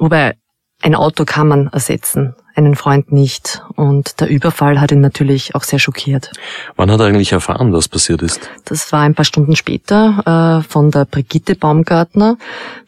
Wobei 0.00 0.34
ein 0.82 0.94
Auto 0.94 1.24
kann 1.24 1.48
man 1.48 1.68
ersetzen, 1.68 2.34
einen 2.54 2.74
Freund 2.74 3.12
nicht. 3.12 3.62
Und 3.76 4.20
der 4.20 4.28
Überfall 4.28 4.80
hat 4.80 4.92
ihn 4.92 5.00
natürlich 5.00 5.54
auch 5.54 5.62
sehr 5.62 5.78
schockiert. 5.78 6.30
Wann 6.76 6.90
hat 6.90 7.00
er 7.00 7.06
eigentlich 7.06 7.32
erfahren, 7.32 7.72
was 7.72 7.88
passiert 7.88 8.22
ist? 8.22 8.40
Das 8.64 8.90
war 8.92 9.00
ein 9.00 9.14
paar 9.14 9.24
Stunden 9.24 9.56
später 9.56 10.60
äh, 10.62 10.68
von 10.68 10.90
der 10.90 11.04
Brigitte 11.04 11.54
Baumgartner, 11.54 12.36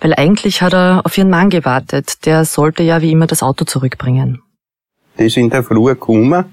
weil 0.01 0.15
eigentlich 0.15 0.63
hat 0.63 0.73
er 0.73 1.03
auf 1.05 1.17
ihren 1.19 1.31
Mann 1.31 1.51
gewartet. 1.51 2.25
Der 2.27 2.45
sollte 2.45 2.83
ja 2.83 3.03
wie 3.03 3.13
immer 3.13 3.27
das 3.27 3.43
Auto 3.43 3.65
zurückbringen. 3.65 4.41
Die 5.19 5.29
sind 5.29 5.45
in 5.45 5.51
der 5.51 5.63
Früh 5.63 5.85
gekommen, 5.85 6.45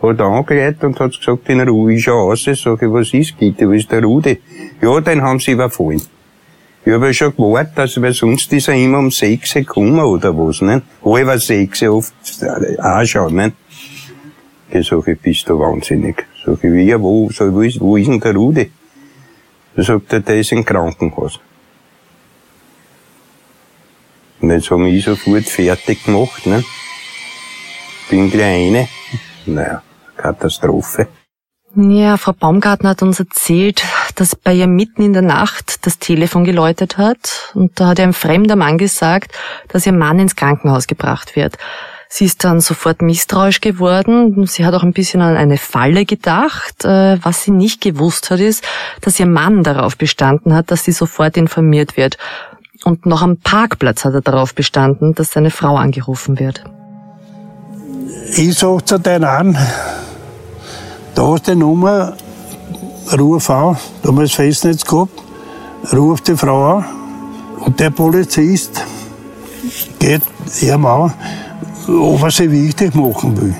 hat 0.00 0.20
angeleitet 0.20 0.84
und 0.84 0.98
hat 0.98 1.18
gesagt, 1.18 1.48
in 1.48 1.60
Ruhe 1.60 1.94
ist 1.94 2.06
ja 2.06 2.14
raus. 2.14 2.44
Sag 2.44 2.82
ich, 2.82 2.90
was 2.90 3.12
ist, 3.12 3.38
Gitte, 3.38 3.68
wo 3.68 3.72
ist 3.72 3.90
der 3.92 4.02
Rudi? 4.02 4.40
Ja, 4.80 5.00
den 5.00 5.20
haben 5.20 5.38
sie 5.38 5.52
überfallen. 5.52 6.00
Ich 6.88 6.94
habe 6.94 7.08
ja 7.08 7.12
schon 7.12 7.36
gewartet, 7.36 7.76
dass, 7.76 8.00
weil 8.00 8.14
sonst 8.14 8.50
ist 8.50 8.68
er 8.68 8.74
immer 8.74 8.98
um 8.98 9.10
sechs 9.10 9.52
gekommen 9.52 10.00
oder 10.00 10.34
was, 10.34 10.62
ne? 10.62 10.80
Halber 11.04 11.38
sechs 11.38 11.82
oft 11.82 12.14
auch 12.82 13.30
ne? 13.30 13.52
Ich 14.70 14.88
sag, 14.88 15.06
ich 15.06 15.20
bist 15.20 15.46
du 15.50 15.60
wahnsinnig. 15.60 16.24
Sag 16.42 16.64
ich, 16.64 16.72
wie, 16.72 16.98
wo, 16.98 17.28
sag, 17.30 17.52
wo, 17.52 17.60
ist, 17.60 17.78
wo 17.78 17.98
ist 17.98 18.06
denn 18.06 18.20
der 18.20 18.34
Rudi? 18.34 18.72
Da 19.76 19.82
sagt 19.82 20.14
er, 20.14 20.20
der 20.20 20.38
ist 20.38 20.50
im 20.52 20.64
Krankenhaus. 20.64 21.38
Und 24.40 24.50
jetzt 24.50 24.70
haben 24.70 24.86
ich 24.86 25.04
sofort 25.04 25.44
fertig 25.44 26.04
gemacht, 26.04 26.46
ne? 26.46 26.64
Bin 28.08 28.30
gleich 28.30 28.68
eine. 28.68 28.88
Naja, 29.44 29.82
Katastrophe. 30.16 31.08
Ja, 31.76 32.16
Frau 32.16 32.32
Baumgartner 32.32 32.88
hat 32.88 33.02
uns 33.02 33.20
erzählt, 33.20 33.84
dass 34.18 34.34
bei 34.34 34.52
ihr 34.52 34.66
mitten 34.66 35.02
in 35.02 35.12
der 35.12 35.22
Nacht 35.22 35.86
das 35.86 35.98
Telefon 35.98 36.42
geläutet 36.42 36.98
hat 36.98 37.52
und 37.54 37.78
da 37.78 37.88
hat 37.88 37.98
ihr 37.98 38.04
ein 38.04 38.12
fremder 38.12 38.56
Mann 38.56 38.76
gesagt, 38.76 39.32
dass 39.68 39.86
ihr 39.86 39.92
Mann 39.92 40.18
ins 40.18 40.34
Krankenhaus 40.34 40.88
gebracht 40.88 41.36
wird. 41.36 41.56
Sie 42.08 42.24
ist 42.24 42.42
dann 42.42 42.60
sofort 42.60 43.02
misstrauisch 43.02 43.60
geworden. 43.60 44.46
Sie 44.46 44.64
hat 44.64 44.74
auch 44.74 44.82
ein 44.82 44.94
bisschen 44.94 45.20
an 45.20 45.36
eine 45.36 45.58
Falle 45.58 46.06
gedacht. 46.06 46.84
Äh, 46.84 47.22
was 47.22 47.42
sie 47.42 47.50
nicht 47.50 47.82
gewusst 47.82 48.30
hat, 48.30 48.40
ist, 48.40 48.64
dass 49.02 49.20
ihr 49.20 49.26
Mann 49.26 49.62
darauf 49.62 49.98
bestanden 49.98 50.54
hat, 50.54 50.70
dass 50.70 50.84
sie 50.84 50.92
sofort 50.92 51.36
informiert 51.36 51.98
wird. 51.98 52.16
Und 52.84 53.04
noch 53.04 53.20
am 53.20 53.36
Parkplatz 53.36 54.06
hat 54.06 54.14
er 54.14 54.22
darauf 54.22 54.54
bestanden, 54.54 55.14
dass 55.14 55.32
seine 55.32 55.50
Frau 55.50 55.76
angerufen 55.76 56.38
wird. 56.38 56.64
Ich 58.36 58.58
sag 58.58 58.88
zu 58.88 58.98
denen 58.98 59.24
an, 59.24 59.58
da 61.14 61.34
ist 61.34 61.46
die 61.46 61.54
Nummer, 61.54 62.16
ruf 63.16 63.50
an, 63.50 63.76
damals 64.02 64.32
Festnetz 64.32 64.84
gehabt, 64.84 65.22
ruf 65.92 66.20
die 66.20 66.36
Frau 66.36 66.76
an 66.76 66.84
und 67.64 67.78
der 67.78 67.90
Polizist 67.90 68.82
geht 69.98 70.22
ihm 70.60 70.86
an, 70.86 71.12
ob 71.88 72.22
er 72.22 72.30
sie 72.30 72.50
wichtig 72.50 72.94
machen 72.94 73.40
will. 73.40 73.54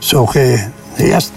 Sag 0.00 0.36
ich, 0.36 0.60
erst, 0.98 1.32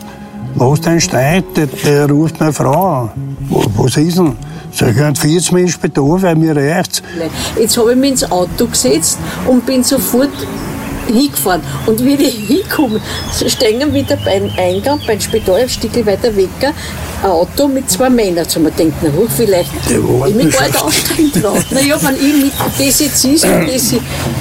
was 0.55 0.81
dein 0.81 0.99
Stein, 0.99 1.43
der, 1.55 1.67
der 1.67 2.09
ruft 2.09 2.39
meine 2.39 2.53
Frau 2.53 3.01
an. 3.01 3.09
Was 3.49 3.97
ist 3.97 4.17
denn? 4.17 4.35
Ich, 4.73 4.81
ein 4.83 5.15
40 5.15 5.51
Minuten 5.53 5.71
später, 5.71 6.01
weil 6.03 6.35
mir 6.35 6.55
reicht's. 6.55 7.01
Jetzt 7.57 7.77
habe 7.77 7.93
ich 7.93 7.97
mich 7.97 8.11
ins 8.11 8.31
Auto 8.31 8.67
gesetzt 8.67 9.17
und 9.47 9.65
bin 9.65 9.83
sofort 9.83 10.29
hingefahren. 11.07 11.61
Und 11.85 12.03
wie 12.03 12.15
ich 12.15 12.35
hinkomme, 12.47 13.01
stehen 13.47 13.93
wieder 13.93 14.17
beim 14.17 14.49
Eingang, 14.57 14.99
beim 15.05 15.19
Spital, 15.19 15.61
ein 15.61 15.69
Stück 15.69 16.05
weiter 16.05 16.35
weg, 16.35 16.49
ein 16.61 17.29
Auto 17.29 17.67
mit 17.67 17.89
zwei 17.89 18.09
Männern. 18.09 18.45
So 18.47 18.59
man 18.59 18.75
denkt, 18.75 18.97
na 19.01 19.09
hoch, 19.09 19.29
vielleicht 19.35 19.71
ich 19.89 20.35
mich 20.35 20.53
gar 20.53 20.67
nicht 20.67 20.81
aussteigen 20.81 21.31
trauen. 21.41 21.63
Naja, 21.71 21.97
wenn 22.01 22.15
ich 22.15 22.43
mit 22.43 22.53
das 22.77 22.99
jetzt 22.99 23.25
ist, 23.25 23.45
und 23.45 23.67
das, 23.67 23.93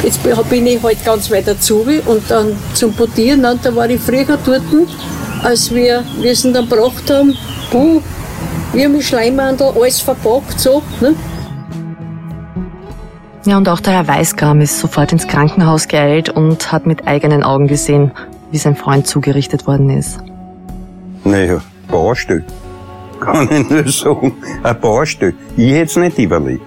jetzt 0.03 0.23
bin 0.23 0.67
ich 0.67 0.83
halt 0.83 1.05
ganz 1.05 1.31
weit 1.31 1.49
dazu 1.49 1.87
und 2.07 2.31
dann 2.31 2.57
zum 2.75 2.93
Portieren, 2.93 3.45
und 3.45 3.65
da 3.65 3.75
war 3.75 3.89
ich 3.89 4.01
früher 4.01 4.25
dort, 4.45 4.63
als 5.43 5.73
wir, 5.73 6.05
wir 6.21 6.33
es 6.33 6.43
dann 6.43 6.53
gebracht 6.53 7.11
haben, 7.11 7.37
puh, 7.71 8.01
wir 8.73 8.85
haben 8.85 9.01
Schleimhandel, 9.01 9.73
alles 9.81 10.01
verpackt, 10.01 10.61
so, 10.61 10.83
ne? 11.01 11.15
Ja, 13.47 13.57
und 13.57 13.69
auch 13.69 13.79
der 13.79 13.93
Herr 13.93 14.09
Weißgram 14.09 14.61
ist 14.61 14.81
sofort 14.81 15.13
ins 15.13 15.29
Krankenhaus 15.29 15.87
geeilt 15.87 16.29
und 16.29 16.73
hat 16.73 16.85
mit 16.85 17.07
eigenen 17.07 17.45
Augen 17.45 17.69
gesehen, 17.69 18.11
wie 18.51 18.59
sein 18.59 18.75
Freund 18.75 19.07
zugerichtet 19.07 19.69
worden 19.69 19.89
ist. 19.89 20.19
Naja, 21.23 21.61
Baustelle. 21.89 22.43
Kann 23.21 23.49
ich 23.51 23.71
nur 23.71 23.89
sagen, 23.89 24.33
ein 24.65 24.81
Baustelle. 24.81 25.35
Ich 25.57 25.71
hätte 25.71 25.85
es 25.85 25.97
nicht 25.97 26.19
überlegt. 26.19 26.67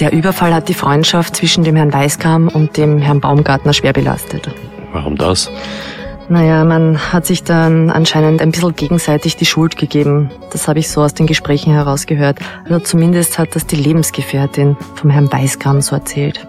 Der 0.00 0.12
Überfall 0.12 0.52
hat 0.52 0.68
die 0.68 0.74
Freundschaft 0.74 1.36
zwischen 1.36 1.62
dem 1.62 1.76
Herrn 1.76 1.92
Weißgram 1.92 2.48
und 2.48 2.76
dem 2.76 2.98
Herrn 2.98 3.20
Baumgartner 3.20 3.72
schwer 3.72 3.92
belastet. 3.92 4.50
Warum 4.92 5.16
das? 5.16 5.48
Naja, 6.30 6.62
man 6.64 7.12
hat 7.12 7.24
sich 7.24 7.42
dann 7.42 7.88
anscheinend 7.88 8.42
ein 8.42 8.50
bisschen 8.50 8.76
gegenseitig 8.76 9.36
die 9.36 9.46
Schuld 9.46 9.78
gegeben. 9.78 10.30
Das 10.52 10.68
habe 10.68 10.78
ich 10.78 10.90
so 10.90 11.00
aus 11.00 11.14
den 11.14 11.26
Gesprächen 11.26 11.72
herausgehört. 11.72 12.38
Also 12.64 12.80
zumindest 12.80 13.38
hat 13.38 13.56
das 13.56 13.66
die 13.66 13.76
Lebensgefährtin 13.76 14.76
vom 14.94 15.08
Herrn 15.08 15.32
Weißgram 15.32 15.80
so 15.80 15.96
erzählt. 15.96 16.46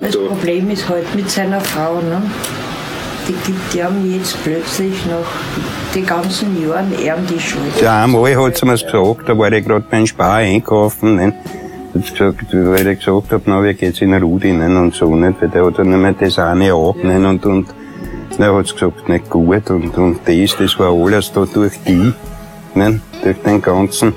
Das 0.00 0.16
Problem 0.16 0.70
ist 0.70 0.86
halt 0.86 1.14
mit 1.14 1.30
seiner 1.30 1.60
Frau, 1.60 1.94
ne? 1.94 2.20
Die 3.26 3.34
gibt 3.46 3.74
ihm 3.74 4.14
jetzt 4.14 4.36
plötzlich 4.42 5.06
nach 5.06 5.94
den 5.94 6.04
ganzen 6.04 6.60
Jahren 6.60 6.92
ihm 6.92 7.26
die 7.26 7.40
Schuld. 7.40 7.80
Ja, 7.80 8.04
einmal 8.04 8.36
hat 8.36 8.56
sie 8.58 8.66
mir 8.66 8.72
gesagt, 8.72 9.28
da 9.28 9.38
war 9.38 9.50
ich 9.50 9.64
gerade 9.64 9.86
beim 9.88 10.06
Spar 10.06 10.34
einkaufen, 10.38 11.16
ne? 11.16 11.32
Hat 11.94 12.10
gesagt, 12.10 12.46
weil 12.52 12.86
ich 12.86 12.98
gesagt 12.98 13.32
habe, 13.32 13.42
na, 13.46 13.62
wie 13.62 13.72
geht's 13.72 14.00
in 14.02 14.12
Rudi, 14.12 14.52
ne? 14.52 14.66
Und 14.78 14.92
so, 14.92 15.14
nicht? 15.14 15.40
Weil 15.40 15.48
der 15.48 15.64
hat 15.64 15.78
dann 15.78 15.88
nicht 15.88 15.98
mehr 15.98 16.12
das 16.12 16.38
eine 16.38 16.74
an, 16.74 16.94
ne? 17.02 17.28
Und, 17.28 17.46
und, 17.46 17.81
dann 18.38 18.54
hat 18.54 18.72
gesagt, 18.72 19.08
nicht 19.08 19.30
gut 19.30 19.70
und, 19.70 19.96
und 19.96 20.20
das, 20.26 20.56
das 20.56 20.78
war 20.78 20.92
alles 20.92 21.32
da 21.32 21.44
durch 21.44 21.78
die, 21.86 22.12
ne, 22.74 23.00
durch 23.22 23.36
den 23.38 23.60
ganzen 23.60 24.14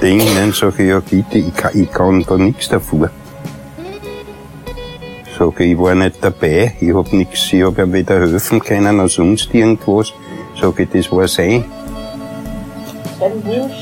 Ding. 0.00 0.20
Dann 0.34 0.52
sag 0.52 0.78
ich, 0.78 0.88
ja 0.88 1.00
bitte, 1.00 1.38
ich 1.38 1.54
kann, 1.54 1.70
ich 1.74 1.90
kann 1.90 2.24
da 2.26 2.36
nichts 2.36 2.68
dafür. 2.68 3.10
Sag 5.38 5.60
ich, 5.60 5.72
ich 5.72 5.78
war 5.78 5.94
nicht 5.94 6.16
dabei, 6.20 6.74
ich 6.80 6.94
hab 6.94 7.12
nichts, 7.12 7.52
ich 7.52 7.62
hab 7.62 7.78
ihm 7.78 7.92
weder 7.92 8.20
helfen 8.20 8.60
können 8.60 8.98
oder 8.98 9.08
sonst 9.08 9.54
irgendwas. 9.54 10.12
Sag 10.60 10.78
ich, 10.78 10.88
das 10.90 11.10
war 11.12 11.28
sein. 11.28 11.64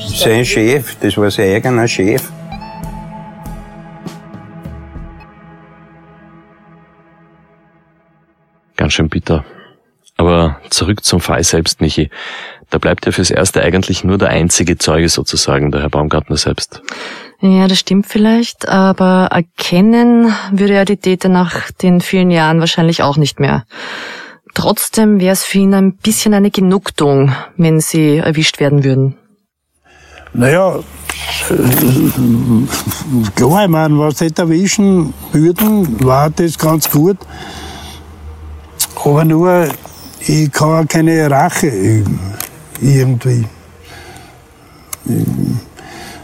Sein 0.07 0.45
Chef, 0.45 0.95
das 0.99 1.17
war 1.17 1.31
sein 1.31 1.55
eigener 1.55 1.87
Chef. 1.87 2.31
Ganz 8.75 8.93
schön 8.93 9.09
bitter. 9.09 9.43
Aber 10.21 10.57
zurück 10.69 11.03
zum 11.03 11.19
Fall 11.19 11.43
selbst, 11.43 11.81
Michi. 11.81 12.11
Da 12.69 12.77
bleibt 12.77 13.07
ja 13.07 13.11
fürs 13.11 13.31
Erste 13.31 13.63
eigentlich 13.63 14.03
nur 14.03 14.19
der 14.19 14.29
einzige 14.29 14.77
Zeuge 14.77 15.09
sozusagen, 15.09 15.71
der 15.71 15.81
Herr 15.81 15.89
Baumgartner 15.89 16.37
selbst. 16.37 16.83
Ja, 17.41 17.67
das 17.67 17.79
stimmt 17.79 18.05
vielleicht, 18.05 18.69
aber 18.69 19.29
erkennen 19.31 20.31
würde 20.51 20.75
er 20.75 20.85
die 20.85 20.97
Täter 20.97 21.27
nach 21.27 21.71
den 21.71 22.01
vielen 22.01 22.29
Jahren 22.29 22.59
wahrscheinlich 22.59 23.01
auch 23.01 23.17
nicht 23.17 23.39
mehr. 23.39 23.65
Trotzdem 24.53 25.19
wäre 25.19 25.33
es 25.33 25.43
für 25.43 25.57
ihn 25.57 25.73
ein 25.73 25.95
bisschen 25.95 26.35
eine 26.35 26.51
Genugtuung, 26.51 27.33
wenn 27.57 27.79
sie 27.79 28.17
erwischt 28.17 28.59
werden 28.59 28.83
würden. 28.83 29.17
Naja, 30.33 30.81
klar, 33.35 33.63
ich 33.63 33.69
meine, 33.69 33.97
was 33.97 34.19
sie 34.19 34.31
erwischen 34.37 35.15
würden, 35.31 36.05
war 36.05 36.29
das 36.29 36.59
ganz 36.59 36.91
gut. 36.91 37.17
Aber 39.03 39.25
nur, 39.25 39.67
ich 40.27 40.51
kann 40.51 40.87
keine 40.87 41.29
Rache 41.29 41.67
üben, 41.67 42.19
irgendwie. 42.79 43.45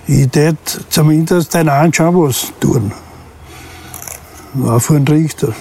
Ich 0.07 0.27
tät 0.29 0.57
zumindest 0.89 1.53
den 1.53 1.69
anschauen, 1.69 2.15
was 2.15 2.53
tun. 2.59 2.91
Für 4.79 4.95
einen 4.95 5.07
Richter. 5.07 5.53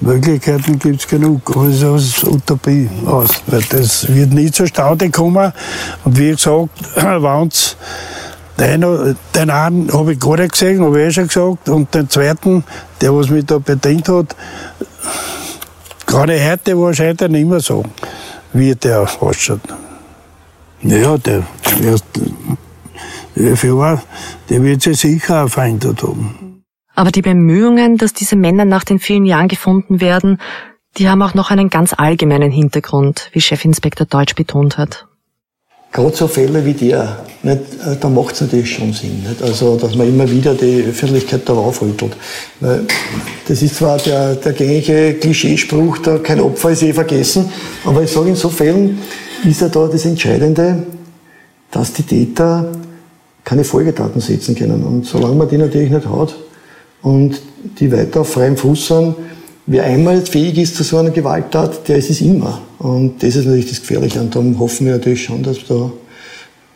Möglichkeiten 0.00 0.78
gibt 0.78 1.00
es 1.00 1.08
genug, 1.08 1.42
aber 1.54 1.66
es 1.66 1.82
ist 1.82 2.24
Utopie 2.24 2.88
aus. 3.04 3.42
Weil 3.46 3.62
das 3.68 4.08
wird 4.08 4.32
nie 4.32 4.50
zustande 4.50 5.10
kommen. 5.10 5.52
Und 6.04 6.18
wie 6.18 6.30
gesagt, 6.30 6.70
wenn's 6.96 7.76
den, 8.58 9.16
den 9.34 9.50
einen 9.50 9.92
habe 9.92 10.12
ich 10.12 10.20
gar 10.20 10.36
nicht 10.36 10.52
gesehen, 10.52 10.82
habe 10.82 11.00
ich 11.00 11.08
eh 11.08 11.10
schon 11.12 11.28
gesagt. 11.28 11.68
Und 11.68 11.94
den 11.94 12.08
zweiten, 12.08 12.64
der 13.00 13.14
was 13.14 13.30
mich 13.30 13.46
da 13.46 13.58
bedient 13.58 14.08
hat, 14.08 14.36
kann 16.10 16.28
ich 16.28 16.42
heute 16.42 16.78
wahrscheinlich 16.78 17.30
nicht 17.30 17.46
mehr 17.46 17.60
sagen, 17.60 17.90
wie 18.52 18.74
der 18.74 19.08
ausschaut. 19.20 19.60
Naja, 20.82 21.16
der, 21.18 21.44
der, 23.34 23.56
für 23.56 24.00
der 24.48 24.62
wird 24.62 24.82
sich 24.82 24.98
sicher 24.98 25.44
auch 25.44 25.48
verändert 25.48 26.02
haben. 26.02 26.64
Aber 26.94 27.10
die 27.10 27.22
Bemühungen, 27.22 27.96
dass 27.96 28.12
diese 28.12 28.36
Männer 28.36 28.64
nach 28.64 28.84
den 28.84 28.98
vielen 28.98 29.24
Jahren 29.24 29.48
gefunden 29.48 30.00
werden, 30.00 30.38
die 30.96 31.08
haben 31.08 31.22
auch 31.22 31.34
noch 31.34 31.50
einen 31.50 31.70
ganz 31.70 31.94
allgemeinen 31.96 32.50
Hintergrund, 32.50 33.30
wie 33.32 33.40
Chefinspektor 33.40 34.06
Deutsch 34.06 34.34
betont 34.34 34.76
hat. 34.76 35.06
Gerade 35.92 36.16
so 36.16 36.28
Fälle 36.28 36.64
wie 36.64 36.74
der, 36.74 37.24
nicht, 37.42 37.60
äh, 37.84 37.96
da 37.98 38.08
macht 38.08 38.34
es 38.34 38.42
natürlich 38.42 38.72
schon 38.72 38.92
Sinn. 38.92 39.24
Nicht? 39.28 39.42
Also, 39.42 39.76
dass 39.76 39.96
man 39.96 40.08
immer 40.08 40.30
wieder 40.30 40.54
die 40.54 40.84
Öffentlichkeit 40.88 41.48
darauf 41.48 41.82
rüttelt. 41.82 42.16
Weil 42.60 42.86
das 43.48 43.60
ist 43.62 43.76
zwar 43.76 43.98
der, 43.98 44.36
der 44.36 44.52
gängige 44.52 45.14
Klischeespruch, 45.14 45.98
da 45.98 46.18
kein 46.18 46.40
Opfer 46.40 46.70
ist 46.70 46.82
eh 46.82 46.92
vergessen, 46.92 47.50
aber 47.84 48.02
ich 48.02 48.10
sage, 48.10 48.28
in 48.28 48.36
so 48.36 48.50
Fällen 48.50 48.98
ist 49.44 49.62
ja 49.62 49.68
da 49.68 49.88
das 49.88 50.04
Entscheidende, 50.04 50.84
dass 51.72 51.92
die 51.92 52.02
Täter 52.02 52.70
keine 53.44 53.64
Folgetaten 53.64 54.20
setzen 54.20 54.54
können. 54.54 54.84
Und 54.84 55.06
solange 55.06 55.34
man 55.34 55.48
die 55.48 55.58
natürlich 55.58 55.90
nicht 55.90 56.06
hat 56.06 56.36
und 57.02 57.40
die 57.80 57.90
weiter 57.90 58.20
auf 58.20 58.28
freiem 58.28 58.56
Fuß 58.56 58.86
sind, 58.86 59.14
wer 59.70 59.84
einmal 59.84 60.20
fähig 60.26 60.58
ist 60.58 60.74
zu 60.74 60.82
so 60.82 60.98
einer 60.98 61.10
Gewalttat, 61.10 61.88
der 61.88 61.96
ist 61.96 62.10
es 62.10 62.20
immer. 62.20 62.60
Und 62.78 63.22
das 63.22 63.36
ist 63.36 63.44
natürlich 63.44 63.68
das 63.68 63.80
Gefährliche. 63.80 64.20
Und 64.20 64.34
darum 64.34 64.58
hoffen 64.58 64.86
wir 64.86 64.94
natürlich 64.94 65.22
schon, 65.22 65.44
dass 65.44 65.64
da 65.64 65.92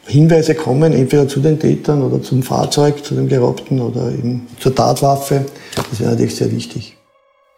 Hinweise 0.06 0.54
kommen, 0.54 0.92
entweder 0.92 1.26
zu 1.26 1.40
den 1.40 1.58
Tätern 1.58 2.02
oder 2.02 2.22
zum 2.22 2.42
Fahrzeug, 2.42 3.04
zu 3.04 3.14
dem 3.14 3.28
Geraubten 3.28 3.80
oder 3.80 4.12
eben 4.12 4.46
zur 4.60 4.74
Tatwaffe. 4.74 5.44
Das 5.74 5.98
wäre 5.98 6.10
natürlich 6.10 6.36
sehr 6.36 6.52
wichtig. 6.52 6.96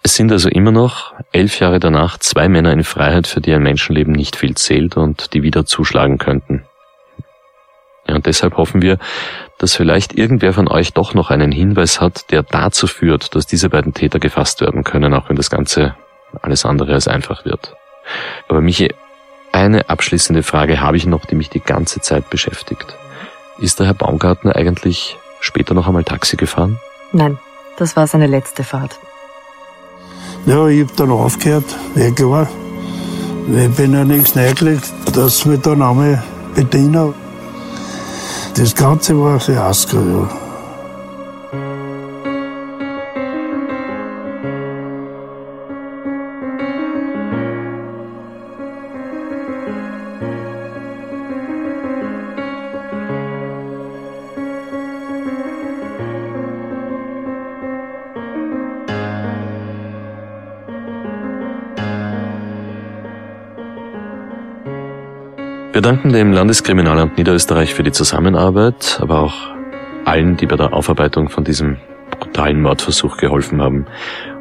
Es 0.02 0.14
sind 0.14 0.32
also 0.32 0.48
immer 0.48 0.70
noch, 0.70 1.12
elf 1.32 1.60
Jahre 1.60 1.80
danach, 1.80 2.18
zwei 2.18 2.48
Männer 2.48 2.72
in 2.72 2.84
Freiheit, 2.84 3.26
für 3.26 3.40
die 3.40 3.52
ein 3.52 3.62
Menschenleben 3.62 4.14
nicht 4.14 4.36
viel 4.36 4.54
zählt 4.54 4.96
und 4.96 5.34
die 5.34 5.42
wieder 5.42 5.66
zuschlagen 5.66 6.16
könnten. 6.18 6.62
Ja, 8.08 8.14
und 8.14 8.26
deshalb 8.26 8.56
hoffen 8.56 8.82
wir, 8.82 8.98
dass 9.58 9.74
vielleicht 9.74 10.16
irgendwer 10.16 10.52
von 10.52 10.68
euch 10.68 10.92
doch 10.92 11.14
noch 11.14 11.30
einen 11.30 11.52
Hinweis 11.52 12.00
hat, 12.00 12.30
der 12.30 12.42
dazu 12.42 12.86
führt, 12.86 13.34
dass 13.34 13.46
diese 13.46 13.70
beiden 13.70 13.94
Täter 13.94 14.18
gefasst 14.18 14.60
werden 14.60 14.84
können, 14.84 15.14
auch 15.14 15.28
wenn 15.28 15.36
das 15.36 15.50
Ganze 15.50 15.96
alles 16.42 16.64
andere 16.64 16.92
als 16.92 17.08
einfach 17.08 17.44
wird. 17.44 17.74
Aber 18.48 18.60
Michi, 18.60 18.94
eine 19.52 19.88
abschließende 19.88 20.42
Frage 20.42 20.80
habe 20.80 20.96
ich 20.96 21.06
noch, 21.06 21.24
die 21.24 21.34
mich 21.34 21.48
die 21.48 21.60
ganze 21.60 22.00
Zeit 22.00 22.28
beschäftigt. 22.30 22.96
Ist 23.58 23.80
der 23.80 23.86
Herr 23.86 23.94
Baumgartner 23.94 24.54
eigentlich 24.54 25.16
später 25.40 25.74
noch 25.74 25.86
einmal 25.86 26.04
Taxi 26.04 26.36
gefahren? 26.36 26.78
Nein, 27.12 27.38
das 27.78 27.96
war 27.96 28.06
seine 28.06 28.26
letzte 28.26 28.64
Fahrt. 28.64 28.98
Ja, 30.44 30.68
ich 30.68 30.82
hab 30.86 30.96
dann 30.96 31.10
aufgehört, 31.10 31.64
ja 31.94 32.10
klar. 32.10 32.48
Ich 33.48 33.76
bin 33.76 33.94
ja 33.94 34.04
nichts 34.04 34.36
reingelegt, 34.36 34.92
dass 35.14 35.48
wir 35.48 35.56
dann 35.56 35.80
einmal 35.80 36.22
bedienen. 36.54 37.14
Das 38.56 38.74
Ganze 38.74 39.20
war 39.20 39.34
ein 39.34 39.40
Fiasko, 39.40 40.28
Wir 65.76 65.82
danken 65.82 66.10
dem 66.10 66.32
Landeskriminalamt 66.32 67.18
Niederösterreich 67.18 67.74
für 67.74 67.82
die 67.82 67.92
Zusammenarbeit, 67.92 68.98
aber 69.02 69.20
auch 69.20 69.34
allen, 70.06 70.38
die 70.38 70.46
bei 70.46 70.56
der 70.56 70.72
Aufarbeitung 70.72 71.28
von 71.28 71.44
diesem 71.44 71.76
brutalen 72.18 72.62
Mordversuch 72.62 73.18
geholfen 73.18 73.60
haben. 73.60 73.84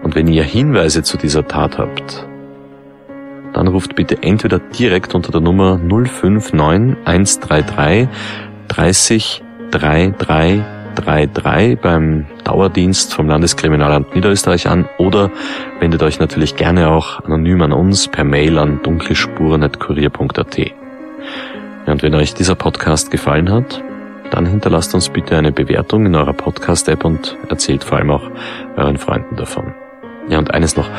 Und 0.01 0.15
wenn 0.15 0.29
ihr 0.29 0.45
Hinweise 0.45 1.03
zu 1.03 1.17
dieser 1.17 1.45
Tat 1.45 1.77
habt, 1.77 2.25
dann 3.51 3.67
ruft 3.67 3.97
bitte 3.97 4.23
entweder 4.23 4.59
direkt 4.59 5.13
unter 5.13 5.33
der 5.33 5.41
Nummer 5.41 5.77
059 5.77 6.95
133 7.03 8.07
30 8.69 9.43
3333 9.71 11.79
beim 11.81 12.27
Dauerdienst 12.45 13.13
vom 13.13 13.27
Landeskriminalamt 13.27 14.15
Niederösterreich 14.15 14.69
an 14.69 14.87
oder 14.97 15.31
wendet 15.81 16.01
euch 16.01 16.17
natürlich 16.17 16.55
gerne 16.55 16.87
auch 16.87 17.25
anonym 17.25 17.61
an 17.61 17.73
uns 17.73 18.07
per 18.07 18.23
Mail 18.23 18.57
an 18.57 18.79
dunklespuren.kurier.at. 18.83 20.84
Ja, 21.85 21.93
und 21.93 22.03
wenn 22.03 22.15
euch 22.15 22.33
dieser 22.33 22.55
Podcast 22.55 23.11
gefallen 23.11 23.51
hat, 23.51 23.83
dann 24.31 24.45
hinterlasst 24.45 24.93
uns 24.95 25.09
bitte 25.09 25.37
eine 25.37 25.51
Bewertung 25.51 26.05
in 26.05 26.15
eurer 26.15 26.33
Podcast-App 26.33 27.05
und 27.05 27.37
erzählt 27.49 27.83
vor 27.83 27.97
allem 27.97 28.11
auch 28.11 28.23
euren 28.75 28.97
Freunden 28.97 29.35
davon. 29.35 29.73
Ja, 30.27 30.39
und 30.39 30.51
eines 30.51 30.75
noch. 30.75 30.89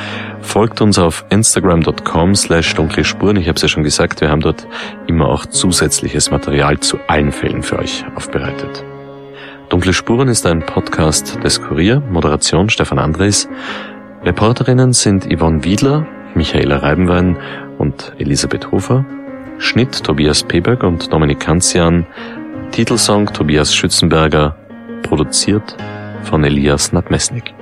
Folgt 0.41 0.81
uns 0.81 0.99
auf 0.99 1.25
instagram.com 1.31 2.37
slash 2.37 2.75
dunkle 2.75 3.05
Spuren. 3.05 3.37
Ich 3.37 3.49
habe 3.49 3.57
es 3.57 3.63
ja 3.63 3.69
schon 3.69 3.83
gesagt, 3.83 4.21
wir 4.21 4.31
haben 4.31 4.41
dort 4.41 4.69
immer 5.09 5.29
auch 5.29 5.47
zusätzliches 5.47 6.31
Material 6.31 6.79
zu 6.79 6.99
allen 7.09 7.33
Fällen 7.33 7.63
für 7.63 7.79
euch 7.79 8.05
aufbereitet. 8.15 8.85
Dunkle 9.69 9.93
Spuren 9.93 10.29
ist 10.29 10.47
ein 10.47 10.65
Podcast 10.65 11.43
des 11.43 11.61
Kurier, 11.61 12.01
Moderation 12.09 12.71
Stefan 12.71 13.01
Andres. 13.01 13.49
Reporterinnen 14.23 14.93
sind 14.93 15.27
Yvonne 15.27 15.65
Wiedler, 15.65 16.07
Michaela 16.35 16.77
Reibenwein 16.77 17.37
und 17.79 18.13
Elisabeth 18.19 18.71
Hofer. 18.71 19.05
Schnitt 19.59 20.05
Tobias 20.05 20.43
Peberg 20.43 20.83
und 20.83 21.13
Dominik 21.13 21.41
Kanzian, 21.41 22.07
Titelsong 22.73 23.33
Tobias 23.33 23.75
Schützenberger, 23.75 24.57
produziert 25.03 25.77
von 26.25 26.45
Elias 26.45 26.93
Nadmesnik. 26.93 27.56